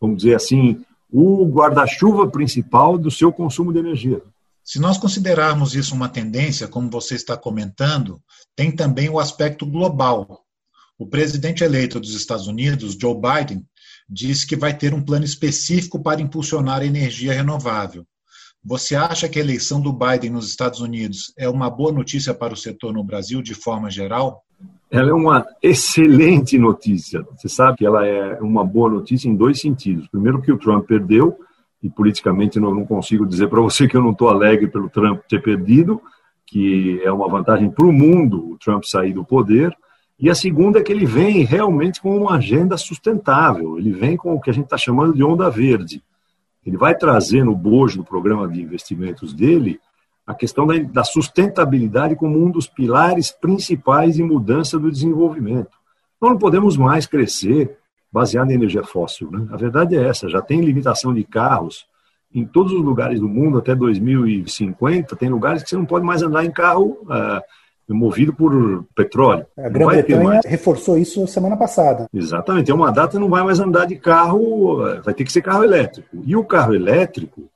vamos 0.00 0.16
dizer 0.18 0.34
assim, 0.34 0.84
o 1.12 1.44
guarda-chuva 1.46 2.28
principal 2.28 2.96
do 2.96 3.10
seu 3.10 3.32
consumo 3.32 3.72
de 3.72 3.78
energia. 3.78 4.22
Se 4.62 4.78
nós 4.78 4.98
considerarmos 4.98 5.74
isso 5.74 5.94
uma 5.94 6.08
tendência, 6.08 6.68
como 6.68 6.90
você 6.90 7.14
está 7.14 7.36
comentando, 7.36 8.22
tem 8.54 8.70
também 8.70 9.08
o 9.08 9.18
aspecto 9.18 9.66
global. 9.66 10.44
O 10.98 11.06
presidente 11.06 11.64
eleito 11.64 11.98
dos 11.98 12.14
Estados 12.14 12.46
Unidos, 12.46 12.96
Joe 13.00 13.14
Biden, 13.14 13.66
disse 14.08 14.46
que 14.46 14.54
vai 14.54 14.76
ter 14.76 14.94
um 14.94 15.02
plano 15.02 15.24
específico 15.24 16.00
para 16.00 16.20
impulsionar 16.20 16.82
a 16.82 16.86
energia 16.86 17.32
renovável. 17.32 18.06
Você 18.62 18.94
acha 18.94 19.28
que 19.28 19.38
a 19.38 19.42
eleição 19.42 19.80
do 19.80 19.92
Biden 19.92 20.30
nos 20.30 20.48
Estados 20.48 20.80
Unidos 20.80 21.32
é 21.38 21.48
uma 21.48 21.70
boa 21.70 21.90
notícia 21.90 22.34
para 22.34 22.52
o 22.52 22.56
setor 22.56 22.92
no 22.92 23.02
Brasil, 23.02 23.40
de 23.40 23.54
forma 23.54 23.90
geral? 23.90 24.44
Ela 24.90 25.10
é 25.10 25.14
uma 25.14 25.46
excelente 25.62 26.58
notícia. 26.58 27.24
Você 27.36 27.48
sabe 27.48 27.78
que 27.78 27.86
ela 27.86 28.04
é 28.04 28.40
uma 28.40 28.64
boa 28.64 28.90
notícia 28.90 29.28
em 29.28 29.36
dois 29.36 29.60
sentidos. 29.60 30.08
Primeiro, 30.08 30.42
que 30.42 30.50
o 30.50 30.58
Trump 30.58 30.86
perdeu, 30.86 31.38
e 31.82 31.88
politicamente 31.88 32.58
não, 32.60 32.74
não 32.74 32.84
consigo 32.84 33.26
dizer 33.26 33.48
para 33.48 33.60
você 33.60 33.86
que 33.86 33.96
eu 33.96 34.02
não 34.02 34.10
estou 34.10 34.28
alegre 34.28 34.68
pelo 34.68 34.90
Trump 34.90 35.20
ter 35.28 35.40
perdido, 35.40 36.00
que 36.46 37.00
é 37.04 37.10
uma 37.10 37.28
vantagem 37.28 37.70
para 37.70 37.86
o 37.86 37.92
mundo 37.92 38.50
o 38.50 38.58
Trump 38.58 38.82
sair 38.84 39.12
do 39.12 39.24
poder. 39.24 39.74
E 40.18 40.28
a 40.28 40.34
segunda 40.34 40.80
é 40.80 40.82
que 40.82 40.92
ele 40.92 41.06
vem 41.06 41.44
realmente 41.44 42.00
com 42.00 42.14
uma 42.14 42.34
agenda 42.34 42.76
sustentável, 42.76 43.78
ele 43.78 43.92
vem 43.92 44.16
com 44.16 44.34
o 44.34 44.40
que 44.40 44.50
a 44.50 44.52
gente 44.52 44.64
está 44.64 44.76
chamando 44.76 45.14
de 45.14 45.22
onda 45.22 45.48
verde. 45.48 46.02
Ele 46.66 46.76
vai 46.76 46.94
trazer 46.94 47.44
no 47.44 47.56
bojo 47.56 47.98
do 47.98 48.04
programa 48.04 48.46
de 48.46 48.60
investimentos 48.60 49.32
dele 49.32 49.80
a 50.26 50.34
questão 50.34 50.66
da, 50.66 50.78
da 50.78 51.04
sustentabilidade 51.04 52.16
como 52.16 52.38
um 52.38 52.50
dos 52.50 52.68
pilares 52.68 53.30
principais 53.30 54.14
de 54.14 54.22
mudança 54.22 54.78
do 54.78 54.90
desenvolvimento. 54.90 55.70
Nós 56.20 56.32
não 56.32 56.38
podemos 56.38 56.76
mais 56.76 57.06
crescer 57.06 57.78
baseado 58.12 58.50
em 58.50 58.54
energia 58.54 58.82
fóssil. 58.82 59.30
Né? 59.30 59.46
A 59.50 59.56
verdade 59.56 59.96
é 59.96 60.06
essa: 60.06 60.28
já 60.28 60.40
tem 60.40 60.60
limitação 60.60 61.14
de 61.14 61.24
carros 61.24 61.86
em 62.32 62.44
todos 62.44 62.72
os 62.72 62.82
lugares 62.82 63.18
do 63.18 63.28
mundo 63.28 63.58
até 63.58 63.74
2050. 63.74 65.16
Tem 65.16 65.28
lugares 65.28 65.62
que 65.62 65.68
você 65.68 65.76
não 65.76 65.86
pode 65.86 66.04
mais 66.04 66.22
andar 66.22 66.44
em 66.44 66.50
carro 66.50 66.98
uh, 67.02 67.42
movido 67.94 68.32
por 68.32 68.84
petróleo. 68.94 69.46
A 69.58 69.68
Grã-Bretanha 69.68 70.40
reforçou 70.44 70.96
isso 70.96 71.26
semana 71.26 71.56
passada. 71.56 72.08
Exatamente. 72.14 72.66
Tem 72.66 72.74
uma 72.74 72.92
data 72.92 73.18
não 73.18 73.28
vai 73.28 73.42
mais 73.42 73.58
andar 73.58 73.86
de 73.86 73.96
carro, 73.96 74.76
vai 75.02 75.14
ter 75.14 75.24
que 75.24 75.32
ser 75.32 75.42
carro 75.42 75.64
elétrico. 75.64 76.08
E 76.24 76.36
o 76.36 76.44
carro 76.44 76.74
elétrico 76.74 77.50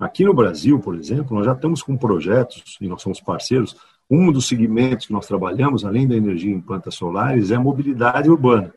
Aqui 0.00 0.24
no 0.24 0.32
Brasil, 0.32 0.80
por 0.80 0.94
exemplo, 0.94 1.36
nós 1.36 1.44
já 1.44 1.52
estamos 1.52 1.82
com 1.82 1.94
projetos, 1.94 2.78
e 2.80 2.88
nós 2.88 3.02
somos 3.02 3.20
parceiros, 3.20 3.76
um 4.10 4.32
dos 4.32 4.48
segmentos 4.48 5.06
que 5.06 5.12
nós 5.12 5.26
trabalhamos, 5.26 5.84
além 5.84 6.08
da 6.08 6.16
energia 6.16 6.52
em 6.52 6.60
plantas 6.60 6.94
solares, 6.94 7.50
é 7.50 7.56
a 7.56 7.60
mobilidade 7.60 8.30
urbana. 8.30 8.72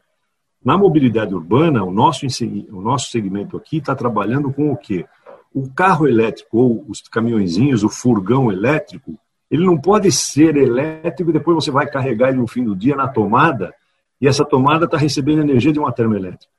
Na 0.64 0.78
mobilidade 0.78 1.34
urbana, 1.34 1.82
o 1.82 1.92
nosso, 1.92 2.26
o 2.72 2.82
nosso 2.82 3.10
segmento 3.10 3.56
aqui 3.56 3.78
está 3.78 3.96
trabalhando 3.96 4.52
com 4.52 4.70
o 4.72 4.76
quê? 4.76 5.06
O 5.54 5.70
carro 5.70 6.08
elétrico 6.08 6.58
ou 6.58 6.86
os 6.90 7.02
caminhõezinhos, 7.02 7.84
o 7.84 7.90
furgão 7.90 8.52
elétrico, 8.52 9.18
ele 9.50 9.66
não 9.66 9.80
pode 9.80 10.12
ser 10.12 10.58
elétrico 10.58 11.30
e 11.30 11.34
depois 11.34 11.56
você 11.56 11.72
vai 11.72 11.90
carregar 11.90 12.30
ele 12.30 12.40
no 12.40 12.48
fim 12.48 12.64
do 12.64 12.76
dia 12.76 12.96
na 12.96 13.08
tomada 13.08 13.74
e 14.20 14.28
essa 14.28 14.44
tomada 14.44 14.86
está 14.86 14.98
recebendo 14.98 15.42
energia 15.42 15.72
de 15.72 15.80
uma 15.80 15.92
termoelétrica. 15.92 16.52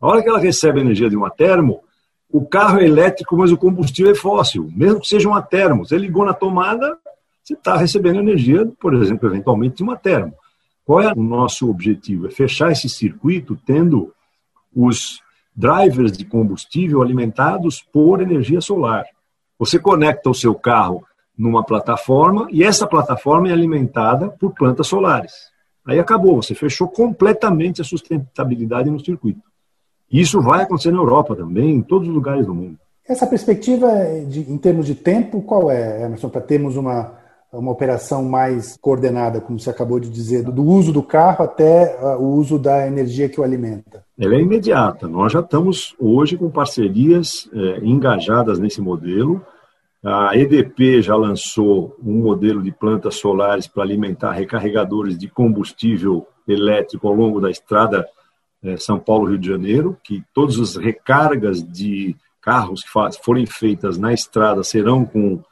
A 0.00 0.06
hora 0.06 0.22
que 0.22 0.28
ela 0.28 0.38
recebe 0.38 0.80
energia 0.80 1.10
de 1.10 1.16
uma 1.16 1.30
termo, 1.30 1.82
o 2.30 2.44
carro 2.44 2.80
é 2.80 2.84
elétrico, 2.84 3.36
mas 3.36 3.52
o 3.52 3.56
combustível 3.56 4.12
é 4.12 4.14
fóssil, 4.14 4.70
mesmo 4.74 5.00
que 5.00 5.08
seja 5.08 5.28
uma 5.28 5.42
termo. 5.42 5.86
Você 5.86 5.96
ligou 5.96 6.24
na 6.24 6.34
tomada, 6.34 6.98
você 7.42 7.54
está 7.54 7.76
recebendo 7.76 8.18
energia, 8.18 8.66
por 8.80 8.94
exemplo, 8.94 9.28
eventualmente 9.28 9.76
de 9.76 9.82
uma 9.82 9.96
termo. 9.96 10.34
Qual 10.84 11.00
é 11.00 11.12
o 11.12 11.22
nosso 11.22 11.68
objetivo? 11.70 12.26
É 12.26 12.30
fechar 12.30 12.70
esse 12.70 12.88
circuito 12.88 13.58
tendo 13.66 14.12
os 14.74 15.20
drivers 15.54 16.12
de 16.12 16.24
combustível 16.24 17.02
alimentados 17.02 17.82
por 17.92 18.20
energia 18.20 18.60
solar. 18.60 19.04
Você 19.58 19.78
conecta 19.78 20.28
o 20.28 20.34
seu 20.34 20.54
carro 20.54 21.04
numa 21.36 21.64
plataforma 21.64 22.46
e 22.50 22.62
essa 22.62 22.86
plataforma 22.86 23.48
é 23.48 23.52
alimentada 23.52 24.28
por 24.28 24.52
plantas 24.52 24.86
solares. 24.86 25.32
Aí 25.86 25.98
acabou, 25.98 26.42
você 26.42 26.54
fechou 26.54 26.88
completamente 26.88 27.80
a 27.80 27.84
sustentabilidade 27.84 28.90
no 28.90 29.02
circuito. 29.02 29.40
Isso 30.10 30.40
vai 30.40 30.62
acontecer 30.62 30.90
na 30.90 30.98
Europa 30.98 31.34
também, 31.34 31.76
em 31.76 31.82
todos 31.82 32.08
os 32.08 32.14
lugares 32.14 32.46
do 32.46 32.54
mundo. 32.54 32.78
Essa 33.08 33.26
perspectiva, 33.26 33.88
de, 34.28 34.40
em 34.40 34.58
termos 34.58 34.86
de 34.86 34.94
tempo, 34.94 35.40
qual 35.42 35.70
é, 35.70 36.02
Emerson, 36.04 36.28
para 36.28 36.40
termos 36.40 36.76
uma, 36.76 37.12
uma 37.52 37.70
operação 37.70 38.24
mais 38.24 38.76
coordenada, 38.80 39.40
como 39.40 39.58
você 39.58 39.70
acabou 39.70 40.00
de 40.00 40.10
dizer, 40.10 40.42
do 40.42 40.64
uso 40.64 40.92
do 40.92 41.02
carro 41.02 41.44
até 41.44 41.96
uh, 42.00 42.20
o 42.20 42.34
uso 42.34 42.58
da 42.58 42.86
energia 42.86 43.28
que 43.28 43.40
o 43.40 43.44
alimenta? 43.44 44.04
Ela 44.18 44.34
é 44.34 44.40
imediata. 44.40 45.06
Nós 45.06 45.32
já 45.32 45.40
estamos 45.40 45.94
hoje 46.00 46.36
com 46.36 46.50
parcerias 46.50 47.48
eh, 47.52 47.80
engajadas 47.82 48.58
nesse 48.58 48.80
modelo. 48.80 49.44
A 50.02 50.36
EDP 50.36 51.02
já 51.02 51.14
lançou 51.14 51.94
um 52.02 52.22
modelo 52.22 52.62
de 52.62 52.72
plantas 52.72 53.16
solares 53.16 53.66
para 53.66 53.82
alimentar 53.82 54.32
recarregadores 54.32 55.18
de 55.18 55.28
combustível 55.28 56.26
elétrico 56.48 57.06
ao 57.08 57.14
longo 57.14 57.40
da 57.40 57.50
estrada 57.50 58.06
eh, 58.62 58.76
São 58.76 58.98
Paulo-Rio 58.98 59.38
de 59.38 59.48
Janeiro, 59.48 59.96
que 60.02 60.22
todas 60.32 60.58
as 60.58 60.76
recargas 60.76 61.62
de 61.62 62.16
carros 62.40 62.82
que 62.82 62.90
forem 63.22 63.44
feitas 63.46 63.98
na 63.98 64.12
estrada 64.12 64.62
serão 64.62 65.04
com 65.04 65.42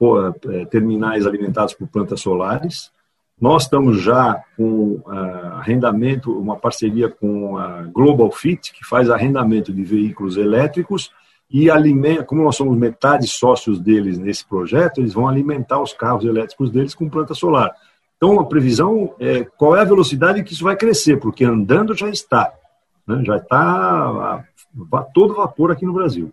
eh, 0.00 0.64
terminais 0.66 1.26
alimentados 1.26 1.74
por 1.74 1.88
plantas 1.88 2.20
solares. 2.20 2.92
Nós 3.40 3.64
estamos 3.64 4.00
já 4.00 4.42
com 4.56 5.02
uh, 5.04 5.10
arrendamento, 5.58 6.38
uma 6.38 6.56
parceria 6.56 7.08
com 7.08 7.58
a 7.58 7.82
Global 7.82 8.30
Fit, 8.30 8.72
que 8.72 8.86
faz 8.86 9.10
arrendamento 9.10 9.72
de 9.72 9.82
veículos 9.82 10.36
elétricos 10.36 11.10
e 11.50 11.68
alimenta, 11.68 12.24
como 12.24 12.42
nós 12.42 12.56
somos 12.56 12.76
metade 12.76 13.26
sócios 13.26 13.80
deles 13.80 14.18
nesse 14.18 14.46
projeto, 14.46 14.98
eles 14.98 15.12
vão 15.12 15.28
alimentar 15.28 15.80
os 15.82 15.92
carros 15.92 16.24
elétricos 16.24 16.70
deles 16.70 16.94
com 16.94 17.08
planta 17.08 17.34
solar. 17.34 17.72
Então, 18.16 18.40
a 18.40 18.46
previsão 18.46 19.14
é 19.18 19.44
qual 19.44 19.76
é 19.76 19.80
a 19.80 19.84
velocidade 19.84 20.42
que 20.42 20.52
isso 20.52 20.64
vai 20.64 20.76
crescer, 20.76 21.18
porque 21.18 21.44
andando 21.44 21.94
já 21.94 22.08
está, 22.08 22.52
né? 23.06 23.22
já 23.24 23.36
está 23.36 23.58
a, 23.58 24.44
todo 25.12 25.34
vapor 25.34 25.70
aqui 25.70 25.84
no 25.84 25.92
Brasil. 25.92 26.32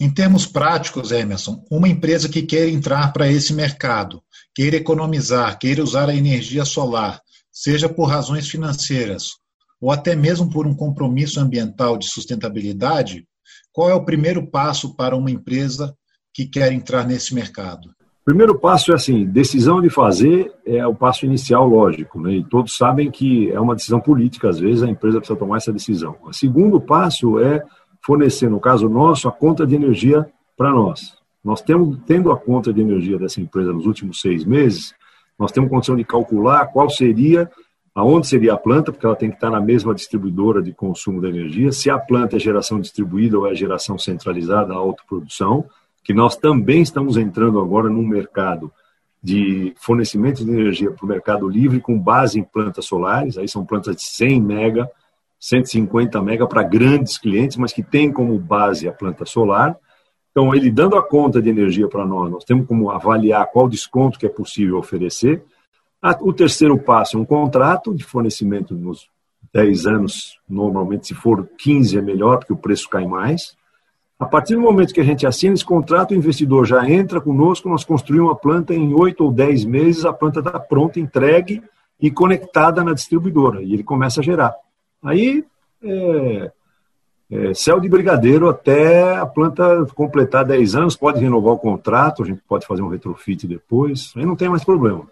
Em 0.00 0.08
termos 0.08 0.46
práticos, 0.46 1.10
Emerson, 1.10 1.64
uma 1.70 1.88
empresa 1.88 2.28
que 2.28 2.42
quer 2.42 2.68
entrar 2.68 3.12
para 3.12 3.30
esse 3.30 3.52
mercado, 3.52 4.22
queira 4.54 4.76
economizar, 4.76 5.58
queira 5.58 5.82
usar 5.82 6.08
a 6.08 6.14
energia 6.14 6.64
solar, 6.64 7.20
seja 7.50 7.88
por 7.88 8.04
razões 8.04 8.48
financeiras 8.48 9.38
ou 9.80 9.92
até 9.92 10.14
mesmo 10.14 10.50
por 10.50 10.66
um 10.66 10.74
compromisso 10.74 11.40
ambiental 11.40 11.96
de 11.96 12.08
sustentabilidade, 12.08 13.26
qual 13.72 13.88
é 13.88 13.94
o 13.94 14.04
primeiro 14.04 14.46
passo 14.46 14.94
para 14.94 15.16
uma 15.16 15.30
empresa 15.30 15.96
que 16.32 16.46
quer 16.46 16.72
entrar 16.72 17.06
nesse 17.06 17.34
mercado? 17.34 17.94
Primeiro 18.28 18.58
passo 18.58 18.92
é 18.92 18.94
assim, 18.94 19.24
decisão 19.24 19.80
de 19.80 19.88
fazer 19.88 20.52
é 20.66 20.86
o 20.86 20.94
passo 20.94 21.24
inicial, 21.24 21.66
lógico, 21.66 22.20
né? 22.20 22.34
e 22.34 22.44
todos 22.44 22.76
sabem 22.76 23.10
que 23.10 23.50
é 23.50 23.58
uma 23.58 23.74
decisão 23.74 23.98
política, 23.98 24.50
às 24.50 24.60
vezes 24.60 24.82
a 24.82 24.86
empresa 24.86 25.16
precisa 25.16 25.38
tomar 25.38 25.56
essa 25.56 25.72
decisão. 25.72 26.14
O 26.22 26.30
segundo 26.30 26.78
passo 26.78 27.40
é 27.40 27.64
fornecer, 28.04 28.50
no 28.50 28.60
caso 28.60 28.86
nosso, 28.86 29.28
a 29.28 29.32
conta 29.32 29.66
de 29.66 29.74
energia 29.74 30.28
para 30.58 30.70
nós. 30.70 31.16
Nós 31.42 31.62
temos, 31.62 31.96
tendo 32.06 32.30
a 32.30 32.36
conta 32.36 32.70
de 32.70 32.82
energia 32.82 33.18
dessa 33.18 33.40
empresa 33.40 33.72
nos 33.72 33.86
últimos 33.86 34.20
seis 34.20 34.44
meses, 34.44 34.92
nós 35.38 35.50
temos 35.50 35.70
condição 35.70 35.96
de 35.96 36.04
calcular 36.04 36.66
qual 36.66 36.90
seria, 36.90 37.50
aonde 37.94 38.26
seria 38.26 38.52
a 38.52 38.58
planta, 38.58 38.92
porque 38.92 39.06
ela 39.06 39.16
tem 39.16 39.30
que 39.30 39.36
estar 39.36 39.48
na 39.48 39.58
mesma 39.58 39.94
distribuidora 39.94 40.60
de 40.60 40.74
consumo 40.74 41.22
de 41.22 41.28
energia, 41.28 41.72
se 41.72 41.88
a 41.88 41.98
planta 41.98 42.36
é 42.36 42.38
geração 42.38 42.78
distribuída 42.78 43.38
ou 43.38 43.46
é 43.46 43.54
geração 43.54 43.96
centralizada, 43.96 44.74
autoprodução, 44.74 45.64
que 46.08 46.14
nós 46.14 46.36
também 46.36 46.80
estamos 46.80 47.18
entrando 47.18 47.60
agora 47.60 47.90
num 47.90 48.06
mercado 48.06 48.72
de 49.22 49.74
fornecimento 49.76 50.42
de 50.42 50.50
energia 50.50 50.90
para 50.90 51.04
o 51.04 51.06
mercado 51.06 51.46
livre 51.46 51.82
com 51.82 51.98
base 51.98 52.40
em 52.40 52.42
plantas 52.42 52.86
solares, 52.86 53.36
aí 53.36 53.46
são 53.46 53.62
plantas 53.62 53.94
de 53.94 54.04
100 54.04 54.40
mega, 54.40 54.90
150 55.38 56.22
mega 56.22 56.46
para 56.46 56.62
grandes 56.62 57.18
clientes, 57.18 57.58
mas 57.58 57.74
que 57.74 57.82
tem 57.82 58.10
como 58.10 58.38
base 58.38 58.88
a 58.88 58.92
planta 58.92 59.26
solar. 59.26 59.76
Então, 60.30 60.54
ele 60.54 60.70
dando 60.70 60.96
a 60.96 61.06
conta 61.06 61.42
de 61.42 61.50
energia 61.50 61.86
para 61.88 62.06
nós, 62.06 62.30
nós 62.30 62.44
temos 62.44 62.66
como 62.66 62.90
avaliar 62.90 63.46
qual 63.52 63.68
desconto 63.68 64.18
que 64.18 64.24
é 64.24 64.30
possível 64.30 64.78
oferecer. 64.78 65.44
O 66.22 66.32
terceiro 66.32 66.78
passo 66.78 67.18
é 67.18 67.20
um 67.20 67.24
contrato 67.26 67.94
de 67.94 68.02
fornecimento 68.02 68.74
nos 68.74 69.10
10 69.52 69.84
anos, 69.84 70.38
normalmente 70.48 71.08
se 71.08 71.14
for 71.14 71.46
15 71.58 71.98
é 71.98 72.00
melhor, 72.00 72.38
porque 72.38 72.54
o 72.54 72.56
preço 72.56 72.88
cai 72.88 73.04
mais. 73.04 73.57
A 74.18 74.26
partir 74.26 74.56
do 74.56 74.60
momento 74.60 74.92
que 74.92 75.00
a 75.00 75.04
gente 75.04 75.24
assina 75.24 75.54
esse 75.54 75.64
contrato, 75.64 76.10
o 76.10 76.16
investidor 76.16 76.66
já 76.66 76.88
entra 76.90 77.20
conosco, 77.20 77.68
nós 77.68 77.84
construímos 77.84 78.30
uma 78.30 78.36
planta 78.36 78.74
em 78.74 78.92
8 78.92 79.22
ou 79.22 79.30
10 79.30 79.64
meses, 79.64 80.04
a 80.04 80.12
planta 80.12 80.40
está 80.40 80.58
pronta, 80.58 80.98
entregue 80.98 81.62
e 82.00 82.10
conectada 82.10 82.82
na 82.82 82.92
distribuidora, 82.92 83.62
e 83.62 83.72
ele 83.72 83.84
começa 83.84 84.20
a 84.20 84.22
gerar. 84.22 84.56
Aí, 85.04 85.44
é, 85.84 86.50
é, 87.30 87.54
céu 87.54 87.78
de 87.78 87.88
brigadeiro 87.88 88.48
até 88.48 89.16
a 89.16 89.24
planta 89.24 89.86
completar 89.94 90.44
10 90.44 90.74
anos, 90.74 90.96
pode 90.96 91.20
renovar 91.20 91.54
o 91.54 91.58
contrato, 91.58 92.24
a 92.24 92.26
gente 92.26 92.40
pode 92.48 92.66
fazer 92.66 92.82
um 92.82 92.88
retrofit 92.88 93.46
depois, 93.46 94.12
aí 94.16 94.26
não 94.26 94.34
tem 94.34 94.48
mais 94.48 94.64
problema. 94.64 95.06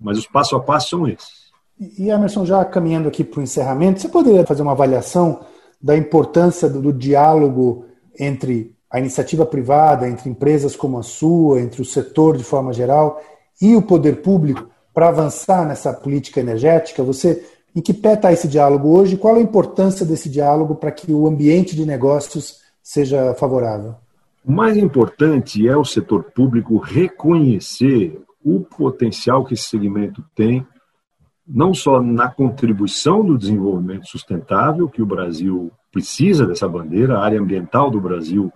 Mas 0.00 0.18
os 0.18 0.26
passo 0.26 0.54
a 0.54 0.60
passo 0.60 0.90
são 0.90 1.08
esses. 1.08 1.50
E 1.98 2.10
Emerson, 2.10 2.46
já 2.46 2.64
caminhando 2.64 3.08
aqui 3.08 3.24
para 3.24 3.40
o 3.40 3.42
encerramento, 3.42 4.00
você 4.00 4.08
poderia 4.08 4.46
fazer 4.46 4.62
uma 4.62 4.72
avaliação 4.72 5.40
da 5.80 5.96
importância 5.96 6.68
do, 6.68 6.80
do 6.80 6.92
diálogo 6.92 7.86
entre 8.18 8.74
a 8.90 8.98
iniciativa 8.98 9.46
privada, 9.46 10.08
entre 10.08 10.28
empresas 10.28 10.76
como 10.76 10.98
a 10.98 11.02
sua, 11.02 11.60
entre 11.60 11.80
o 11.80 11.84
setor 11.84 12.36
de 12.36 12.44
forma 12.44 12.72
geral 12.72 13.22
e 13.60 13.74
o 13.74 13.82
poder 13.82 14.20
público 14.22 14.68
para 14.92 15.08
avançar 15.08 15.66
nessa 15.66 15.92
política 15.92 16.40
energética? 16.40 17.02
Você 17.02 17.44
em 17.74 17.80
que 17.80 17.94
pé 17.94 18.14
está 18.14 18.32
esse 18.32 18.46
diálogo 18.46 18.94
hoje? 18.96 19.16
Qual 19.16 19.36
a 19.36 19.40
importância 19.40 20.04
desse 20.04 20.28
diálogo 20.28 20.74
para 20.74 20.92
que 20.92 21.12
o 21.12 21.26
ambiente 21.26 21.74
de 21.74 21.86
negócios 21.86 22.58
seja 22.82 23.34
favorável? 23.34 23.94
O 24.44 24.52
mais 24.52 24.76
importante 24.76 25.66
é 25.66 25.76
o 25.76 25.84
setor 25.84 26.24
público 26.24 26.76
reconhecer 26.76 28.20
o 28.44 28.60
potencial 28.60 29.44
que 29.44 29.54
esse 29.54 29.68
segmento 29.68 30.22
tem, 30.34 30.66
não 31.46 31.72
só 31.72 32.02
na 32.02 32.28
contribuição 32.28 33.24
do 33.24 33.38
desenvolvimento 33.38 34.06
sustentável, 34.06 34.88
que 34.88 35.00
o 35.00 35.06
Brasil 35.06 35.70
precisa 35.92 36.46
dessa 36.46 36.66
bandeira, 36.66 37.18
a 37.18 37.24
área 37.24 37.38
ambiental 37.38 37.90
do 37.90 38.00
Brasil 38.00 38.52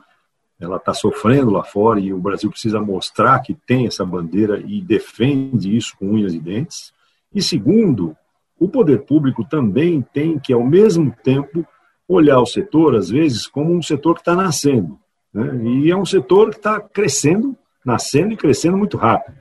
ela 0.59 0.77
está 0.77 0.94
sofrendo 0.94 1.51
lá 1.51 1.62
fora 1.62 2.01
e 2.01 2.12
o 2.12 2.18
Brasil 2.18 2.51
precisa 2.51 2.81
mostrar 2.81 3.40
que 3.40 3.55
tem 3.55 3.87
essa 3.87 4.05
bandeira 4.07 4.59
e 4.64 4.81
defende 4.81 5.77
isso 5.77 5.94
com 5.99 6.12
unhas 6.12 6.33
e 6.33 6.40
dentes. 6.40 6.92
E 7.35 7.42
segundo, 7.42 8.16
o 8.59 8.68
poder 8.68 9.03
público 9.03 9.44
também 9.44 10.01
tem 10.01 10.38
que, 10.38 10.55
ao 10.55 10.64
mesmo 10.64 11.14
tempo, 11.22 11.66
olhar 12.09 12.40
o 12.40 12.46
setor, 12.46 12.94
às 12.94 13.11
vezes, 13.11 13.46
como 13.46 13.75
um 13.75 13.83
setor 13.83 14.14
que 14.14 14.20
está 14.22 14.35
nascendo. 14.35 14.99
Né? 15.33 15.57
E 15.62 15.90
é 15.90 15.96
um 15.96 16.07
setor 16.07 16.51
que 16.51 16.57
está 16.57 16.81
crescendo, 16.81 17.55
nascendo 17.85 18.33
e 18.33 18.37
crescendo 18.37 18.79
muito 18.79 18.96
rápido. 18.96 19.37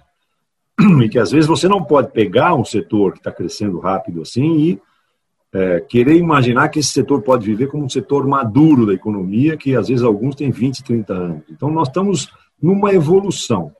E 1.01 1.07
que, 1.07 1.17
às 1.17 1.31
vezes, 1.31 1.47
você 1.47 1.69
não 1.69 1.81
pode 1.81 2.11
pegar 2.11 2.53
um 2.53 2.65
setor 2.65 3.13
que 3.13 3.19
está 3.19 3.31
crescendo 3.31 3.79
rápido 3.79 4.21
assim 4.21 4.57
e 4.57 4.81
é, 5.53 5.79
querer 5.79 6.15
imaginar 6.15 6.69
que 6.69 6.79
esse 6.79 6.89
setor 6.89 7.21
pode 7.21 7.45
viver 7.45 7.67
como 7.67 7.85
um 7.85 7.89
setor 7.89 8.27
maduro 8.27 8.85
da 8.85 8.93
economia, 8.93 9.55
que, 9.55 9.75
às 9.75 9.87
vezes, 9.87 10.03
alguns 10.03 10.35
têm 10.35 10.51
20, 10.51 10.83
30 10.83 11.13
anos. 11.13 11.43
Então, 11.49 11.69
nós 11.69 11.87
estamos 11.87 12.29
numa 12.61 12.93
evolução. 12.93 13.71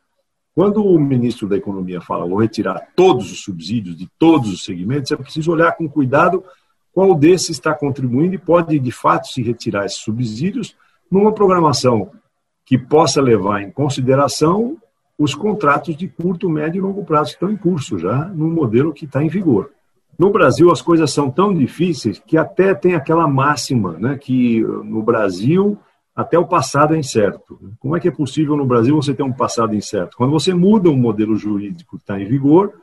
Quando 0.55 0.85
o 0.85 0.97
ministro 0.97 1.49
da 1.49 1.57
Economia 1.57 1.99
fala, 1.99 2.25
vou 2.25 2.39
retirar 2.39 2.87
todos 2.95 3.29
os 3.29 3.43
subsídios 3.43 3.97
de 3.97 4.07
todos 4.17 4.53
os 4.53 4.63
segmentos, 4.63 5.11
é 5.11 5.17
preciso 5.17 5.51
olhar 5.51 5.73
com 5.73 5.89
cuidado 5.89 6.41
qual 6.93 7.13
desses 7.13 7.49
está 7.49 7.73
contribuindo 7.73 8.35
e 8.35 8.37
pode, 8.37 8.79
de 8.79 8.91
fato, 8.91 9.27
se 9.27 9.41
retirar 9.41 9.85
esses 9.85 9.97
subsídios 9.97 10.73
numa 11.11 11.33
programação 11.33 12.09
que 12.65 12.77
possa 12.77 13.21
levar 13.21 13.61
em 13.61 13.69
consideração 13.69 14.77
os 15.19 15.35
contratos 15.35 15.95
de 15.95 16.07
curto, 16.07 16.49
médio 16.49 16.79
e 16.79 16.81
longo 16.81 17.03
prazo 17.03 17.31
que 17.31 17.35
estão 17.35 17.51
em 17.51 17.57
curso 17.57 17.99
já 17.99 18.25
no 18.25 18.49
modelo 18.49 18.93
que 18.93 19.03
está 19.03 19.21
em 19.21 19.27
vigor. 19.27 19.71
No 20.17 20.31
Brasil, 20.31 20.71
as 20.71 20.81
coisas 20.81 21.11
são 21.11 21.29
tão 21.29 21.53
difíceis 21.53 22.19
que 22.19 22.37
até 22.37 22.73
tem 22.73 22.95
aquela 22.95 23.27
máxima, 23.27 23.93
né, 23.99 24.17
que 24.17 24.61
no 24.61 25.03
Brasil 25.03 25.77
até 26.15 26.39
o 26.39 26.47
passado 26.47 26.95
é 26.95 26.97
incerto. 26.97 27.59
Como 27.77 27.95
é 27.97 27.99
que 27.99 28.07
é 28.07 28.11
possível 28.11 28.55
no 28.55 28.65
Brasil 28.65 28.95
você 28.95 29.13
ter 29.13 29.23
um 29.23 29.33
passado 29.33 29.75
incerto? 29.75 30.15
Quando 30.15 30.31
você 30.31 30.53
muda 30.53 30.89
um 30.89 30.95
modelo 30.95 31.35
jurídico 31.35 31.97
que 31.97 32.03
está 32.03 32.19
em 32.19 32.25
vigor 32.25 32.73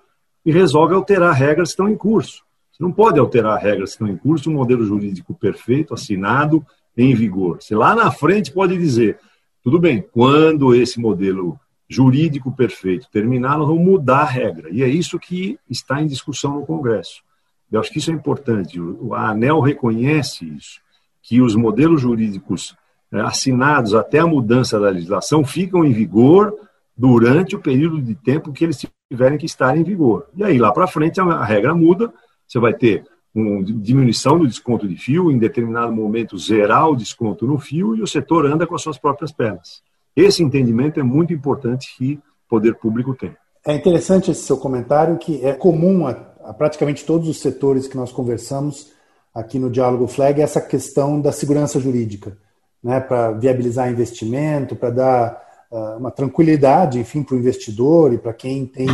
e 0.44 0.52
resolve 0.52 0.94
alterar 0.94 1.32
regras 1.32 1.68
que 1.68 1.72
estão 1.72 1.88
em 1.88 1.96
curso. 1.96 2.42
Você 2.70 2.82
não 2.82 2.92
pode 2.92 3.18
alterar 3.18 3.58
regras 3.58 3.90
que 3.90 3.94
estão 3.94 4.08
em 4.08 4.16
curso, 4.16 4.50
um 4.50 4.54
modelo 4.54 4.84
jurídico 4.84 5.34
perfeito, 5.34 5.94
assinado, 5.94 6.64
em 6.96 7.14
vigor. 7.14 7.58
Você 7.60 7.74
lá 7.74 7.94
na 7.94 8.10
frente 8.10 8.52
pode 8.52 8.76
dizer, 8.76 9.18
tudo 9.62 9.78
bem, 9.78 10.04
quando 10.12 10.74
esse 10.74 11.00
modelo 11.00 11.58
jurídico 11.92 12.50
perfeito 12.50 13.08
terminar, 13.10 13.58
nós 13.58 13.68
vamos 13.68 13.84
mudar 13.84 14.20
a 14.20 14.24
regra. 14.24 14.70
E 14.70 14.82
é 14.82 14.88
isso 14.88 15.18
que 15.18 15.58
está 15.68 16.00
em 16.00 16.06
discussão 16.06 16.54
no 16.54 16.66
Congresso. 16.66 17.22
Eu 17.70 17.80
acho 17.80 17.90
que 17.90 17.98
isso 17.98 18.10
é 18.10 18.14
importante. 18.14 18.78
A 19.12 19.30
ANEL 19.30 19.60
reconhece 19.60 20.44
isso, 20.46 20.80
que 21.22 21.40
os 21.40 21.54
modelos 21.54 22.00
jurídicos 22.00 22.74
é, 23.12 23.20
assinados 23.20 23.94
até 23.94 24.18
a 24.18 24.26
mudança 24.26 24.80
da 24.80 24.90
legislação 24.90 25.44
ficam 25.44 25.84
em 25.84 25.92
vigor 25.92 26.54
durante 26.96 27.54
o 27.56 27.60
período 27.60 28.00
de 28.00 28.14
tempo 28.14 28.52
que 28.52 28.64
eles 28.64 28.84
tiverem 29.10 29.38
que 29.38 29.46
estar 29.46 29.76
em 29.76 29.82
vigor. 29.82 30.26
E 30.34 30.42
aí, 30.42 30.58
lá 30.58 30.72
para 30.72 30.86
frente, 30.86 31.20
a 31.20 31.44
regra 31.44 31.74
muda, 31.74 32.12
você 32.46 32.58
vai 32.58 32.74
ter 32.74 33.04
uma 33.34 33.62
diminuição 33.64 34.38
do 34.38 34.46
desconto 34.46 34.86
de 34.86 34.96
fio, 34.96 35.30
em 35.30 35.38
determinado 35.38 35.92
momento 35.92 36.36
zerar 36.38 36.88
o 36.88 36.96
desconto 36.96 37.46
no 37.46 37.58
fio 37.58 37.96
e 37.96 38.02
o 38.02 38.06
setor 38.06 38.46
anda 38.46 38.66
com 38.66 38.74
as 38.74 38.82
suas 38.82 38.98
próprias 38.98 39.32
pernas. 39.32 39.82
Esse 40.16 40.42
entendimento 40.42 41.00
é 41.00 41.02
muito 41.02 41.32
importante 41.32 41.94
que 41.96 42.14
o 42.14 42.48
poder 42.48 42.74
público 42.74 43.14
tem. 43.14 43.34
É 43.66 43.74
interessante 43.74 44.30
esse 44.30 44.42
seu 44.42 44.56
comentário, 44.56 45.18
que 45.18 45.44
é 45.44 45.52
comum 45.52 46.06
a, 46.06 46.10
a 46.44 46.52
praticamente 46.52 47.04
todos 47.04 47.28
os 47.28 47.40
setores 47.40 47.86
que 47.86 47.96
nós 47.96 48.12
conversamos 48.12 48.92
aqui 49.34 49.58
no 49.58 49.70
Diálogo 49.70 50.06
Flag, 50.06 50.40
essa 50.40 50.60
questão 50.60 51.20
da 51.20 51.32
segurança 51.32 51.80
jurídica, 51.80 52.36
né, 52.82 53.00
para 53.00 53.32
viabilizar 53.32 53.90
investimento, 53.90 54.76
para 54.76 54.90
dar 54.90 55.42
uh, 55.70 55.96
uma 55.98 56.10
tranquilidade, 56.10 56.98
enfim, 56.98 57.22
para 57.22 57.36
o 57.36 57.38
investidor 57.38 58.12
e 58.12 58.18
para 58.18 58.34
quem 58.34 58.66
tem 58.66 58.88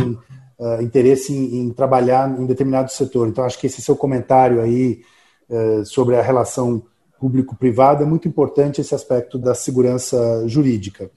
uh, 0.57 0.81
interesse 0.81 1.33
em, 1.33 1.61
em, 1.61 1.69
trabalhar 1.71 2.29
em 2.39 2.45
determinado 2.45 2.91
setor. 2.91 3.27
Então, 3.27 3.43
acho 3.43 3.59
que 3.59 3.67
esse 3.67 3.81
seu 3.81 3.95
comentário 3.95 4.61
aí 4.61 5.01
uh, 5.49 5.83
sobre 5.85 6.15
a 6.15 6.21
relação 6.21 6.83
público-privada 7.19 8.03
é 8.03 8.07
muito 8.07 8.27
importante 8.27 8.81
esse 8.81 8.95
aspecto 8.95 9.37
da 9.37 9.53
segurança 9.53 10.47
jurídica. 10.47 11.11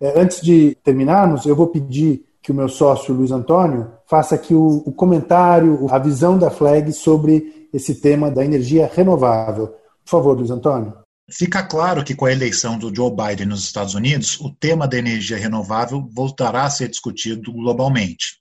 Uh, 0.00 0.12
antes 0.16 0.40
de 0.40 0.76
terminarmos, 0.82 1.44
eu 1.46 1.56
vou 1.56 1.66
pedir 1.66 2.24
que 2.42 2.52
o 2.52 2.54
meu 2.54 2.68
sócio 2.68 3.14
Luiz 3.14 3.30
Antônio 3.30 3.92
faça 4.06 4.34
aqui 4.34 4.54
o, 4.54 4.82
o 4.86 4.92
comentário, 4.92 5.86
a 5.90 5.98
visão 5.98 6.38
da 6.38 6.50
FLEG 6.50 6.92
sobre 6.92 7.68
esse 7.72 7.96
tema 7.96 8.30
da 8.30 8.44
energia 8.44 8.90
renovável. 8.92 9.68
Por 10.04 10.10
favor, 10.10 10.36
Luiz 10.36 10.50
Antônio. 10.50 10.94
Fica 11.30 11.62
claro 11.62 12.02
que 12.02 12.14
com 12.14 12.24
a 12.24 12.32
eleição 12.32 12.76
do 12.76 12.92
Joe 12.94 13.10
Biden 13.10 13.46
nos 13.46 13.62
Estados 13.62 13.94
Unidos, 13.94 14.40
o 14.40 14.50
tema 14.50 14.88
da 14.88 14.98
energia 14.98 15.36
renovável 15.36 16.08
voltará 16.12 16.64
a 16.64 16.70
ser 16.70 16.88
discutido 16.88 17.52
globalmente. 17.52 18.39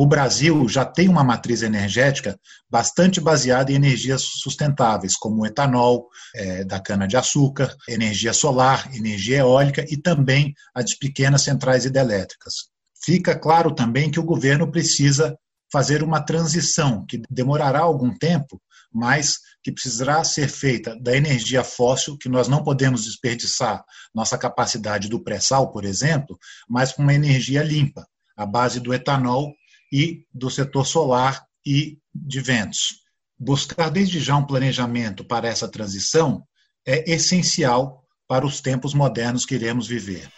O 0.00 0.06
Brasil 0.06 0.68
já 0.68 0.84
tem 0.84 1.08
uma 1.08 1.24
matriz 1.24 1.60
energética 1.60 2.38
bastante 2.70 3.20
baseada 3.20 3.72
em 3.72 3.74
energias 3.74 4.22
sustentáveis, 4.22 5.16
como 5.16 5.42
o 5.42 5.44
etanol, 5.44 6.06
é, 6.36 6.62
da 6.62 6.78
cana-de-açúcar, 6.78 7.76
energia 7.88 8.32
solar, 8.32 8.94
energia 8.94 9.38
eólica 9.38 9.84
e 9.88 9.96
também 9.96 10.54
as 10.72 10.94
pequenas 10.94 11.42
centrais 11.42 11.84
hidrelétricas. 11.84 12.68
Fica 13.04 13.36
claro 13.36 13.74
também 13.74 14.08
que 14.08 14.20
o 14.20 14.24
governo 14.24 14.70
precisa 14.70 15.36
fazer 15.72 16.04
uma 16.04 16.20
transição, 16.20 17.04
que 17.04 17.20
demorará 17.28 17.80
algum 17.80 18.16
tempo, 18.16 18.62
mas 18.94 19.40
que 19.64 19.72
precisará 19.72 20.22
ser 20.22 20.46
feita 20.46 20.96
da 21.00 21.16
energia 21.16 21.64
fóssil, 21.64 22.16
que 22.16 22.28
nós 22.28 22.46
não 22.46 22.62
podemos 22.62 23.02
desperdiçar 23.02 23.82
nossa 24.14 24.38
capacidade 24.38 25.08
do 25.08 25.24
pré-sal, 25.24 25.72
por 25.72 25.84
exemplo, 25.84 26.38
mas 26.68 26.92
com 26.92 27.02
uma 27.02 27.14
energia 27.14 27.64
limpa, 27.64 28.06
à 28.36 28.46
base 28.46 28.78
do 28.78 28.94
etanol 28.94 29.52
e 29.92 30.24
do 30.32 30.50
setor 30.50 30.86
solar 30.86 31.44
e 31.64 31.98
de 32.14 32.40
ventos. 32.40 33.00
Buscar 33.38 33.90
desde 33.90 34.18
já 34.20 34.36
um 34.36 34.44
planejamento 34.44 35.24
para 35.24 35.48
essa 35.48 35.68
transição 35.68 36.42
é 36.86 37.10
essencial 37.10 38.04
para 38.26 38.46
os 38.46 38.60
tempos 38.60 38.94
modernos 38.94 39.46
que 39.46 39.54
iremos 39.54 39.86
viver. 39.86 40.28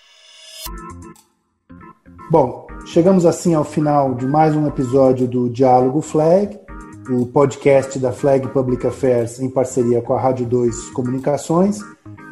Bom, 2.30 2.66
chegamos 2.86 3.26
assim 3.26 3.54
ao 3.54 3.64
final 3.64 4.14
de 4.14 4.26
mais 4.26 4.54
um 4.54 4.66
episódio 4.66 5.26
do 5.26 5.48
Diálogo 5.48 6.00
Flag, 6.00 6.58
o 7.08 7.26
podcast 7.26 7.98
da 7.98 8.12
Flag 8.12 8.46
Public 8.48 8.86
Affairs 8.86 9.40
em 9.40 9.50
parceria 9.50 10.00
com 10.00 10.14
a 10.14 10.20
Rádio 10.20 10.46
2 10.46 10.90
Comunicações. 10.90 11.78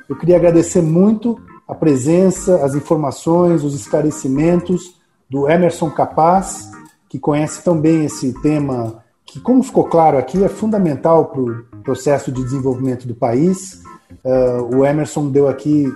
Eu 0.09 0.17
queria 0.17 0.37
agradecer 0.37 0.83
muito 0.83 1.41
a 1.67 1.75
presença, 1.75 2.65
as 2.65 2.75
informações, 2.75 3.65
os 3.65 3.75
esclarecimentos 3.75 4.95
do 5.29 5.49
Emerson 5.51 5.91
Capaz, 5.91 6.71
que 7.09 7.19
conhece 7.19 7.63
tão 7.63 7.79
bem 7.79 8.05
esse 8.05 8.33
tema, 8.41 9.03
que, 9.25 9.41
como 9.41 9.63
ficou 9.63 9.85
claro 9.85 10.19
aqui, 10.19 10.43
é 10.43 10.49
fundamental 10.49 11.27
para 11.27 11.41
o 11.41 11.65
processo 11.83 12.31
de 12.31 12.43
desenvolvimento 12.43 13.07
do 13.07 13.15
país. 13.15 13.83
Uh, 14.25 14.77
o 14.77 14.85
Emerson 14.85 15.29
deu 15.31 15.49
aqui 15.49 15.93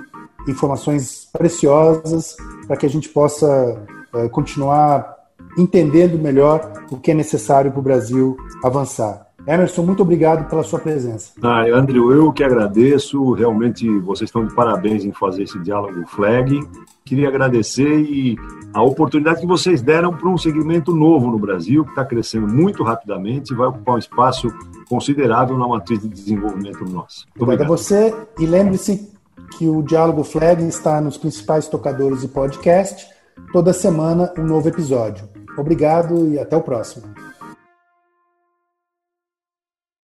informações 0.48 1.28
preciosas 1.32 2.36
para 2.66 2.76
que 2.76 2.86
a 2.86 2.90
gente 2.90 3.08
possa 3.08 3.84
uh, 4.14 4.28
continuar 4.30 5.16
entendendo 5.56 6.18
melhor 6.18 6.72
o 6.90 6.96
que 6.96 7.10
é 7.10 7.14
necessário 7.14 7.70
para 7.70 7.80
o 7.80 7.82
Brasil 7.82 8.36
avançar. 8.62 9.26
Emerson, 9.46 9.82
muito 9.82 10.02
obrigado 10.02 10.48
pela 10.48 10.62
sua 10.62 10.78
presença. 10.78 11.32
Ah, 11.42 11.64
Andrew, 11.72 12.12
eu 12.12 12.32
que 12.32 12.44
agradeço. 12.44 13.32
Realmente 13.32 13.88
vocês 14.00 14.28
estão 14.28 14.46
de 14.46 14.54
parabéns 14.54 15.04
em 15.04 15.12
fazer 15.12 15.42
esse 15.42 15.58
diálogo 15.58 16.06
flag. 16.06 16.60
Queria 17.04 17.28
agradecer 17.28 18.00
e 18.02 18.36
a 18.74 18.82
oportunidade 18.82 19.40
que 19.40 19.46
vocês 19.46 19.82
deram 19.82 20.16
para 20.16 20.28
um 20.28 20.38
segmento 20.38 20.94
novo 20.94 21.30
no 21.30 21.38
Brasil, 21.38 21.84
que 21.84 21.90
está 21.90 22.04
crescendo 22.04 22.48
muito 22.48 22.82
rapidamente 22.82 23.52
e 23.52 23.56
vai 23.56 23.68
ocupar 23.68 23.96
um 23.96 23.98
espaço 23.98 24.48
considerável 24.88 25.58
na 25.58 25.68
matriz 25.68 26.00
de 26.00 26.08
desenvolvimento 26.08 26.84
nosso. 26.84 27.26
Muito 27.28 27.42
obrigado 27.42 27.66
a 27.66 27.76
você 27.76 28.14
e 28.38 28.46
lembre-se 28.46 29.10
que 29.58 29.68
o 29.68 29.82
Diálogo 29.82 30.24
Flag 30.24 30.66
está 30.66 31.00
nos 31.00 31.18
principais 31.18 31.68
tocadores 31.68 32.22
de 32.22 32.28
podcast. 32.28 33.06
Toda 33.52 33.72
semana 33.72 34.32
um 34.38 34.44
novo 34.44 34.68
episódio. 34.68 35.28
Obrigado 35.56 36.28
e 36.28 36.38
até 36.38 36.56
o 36.56 36.62
próximo. 36.62 37.04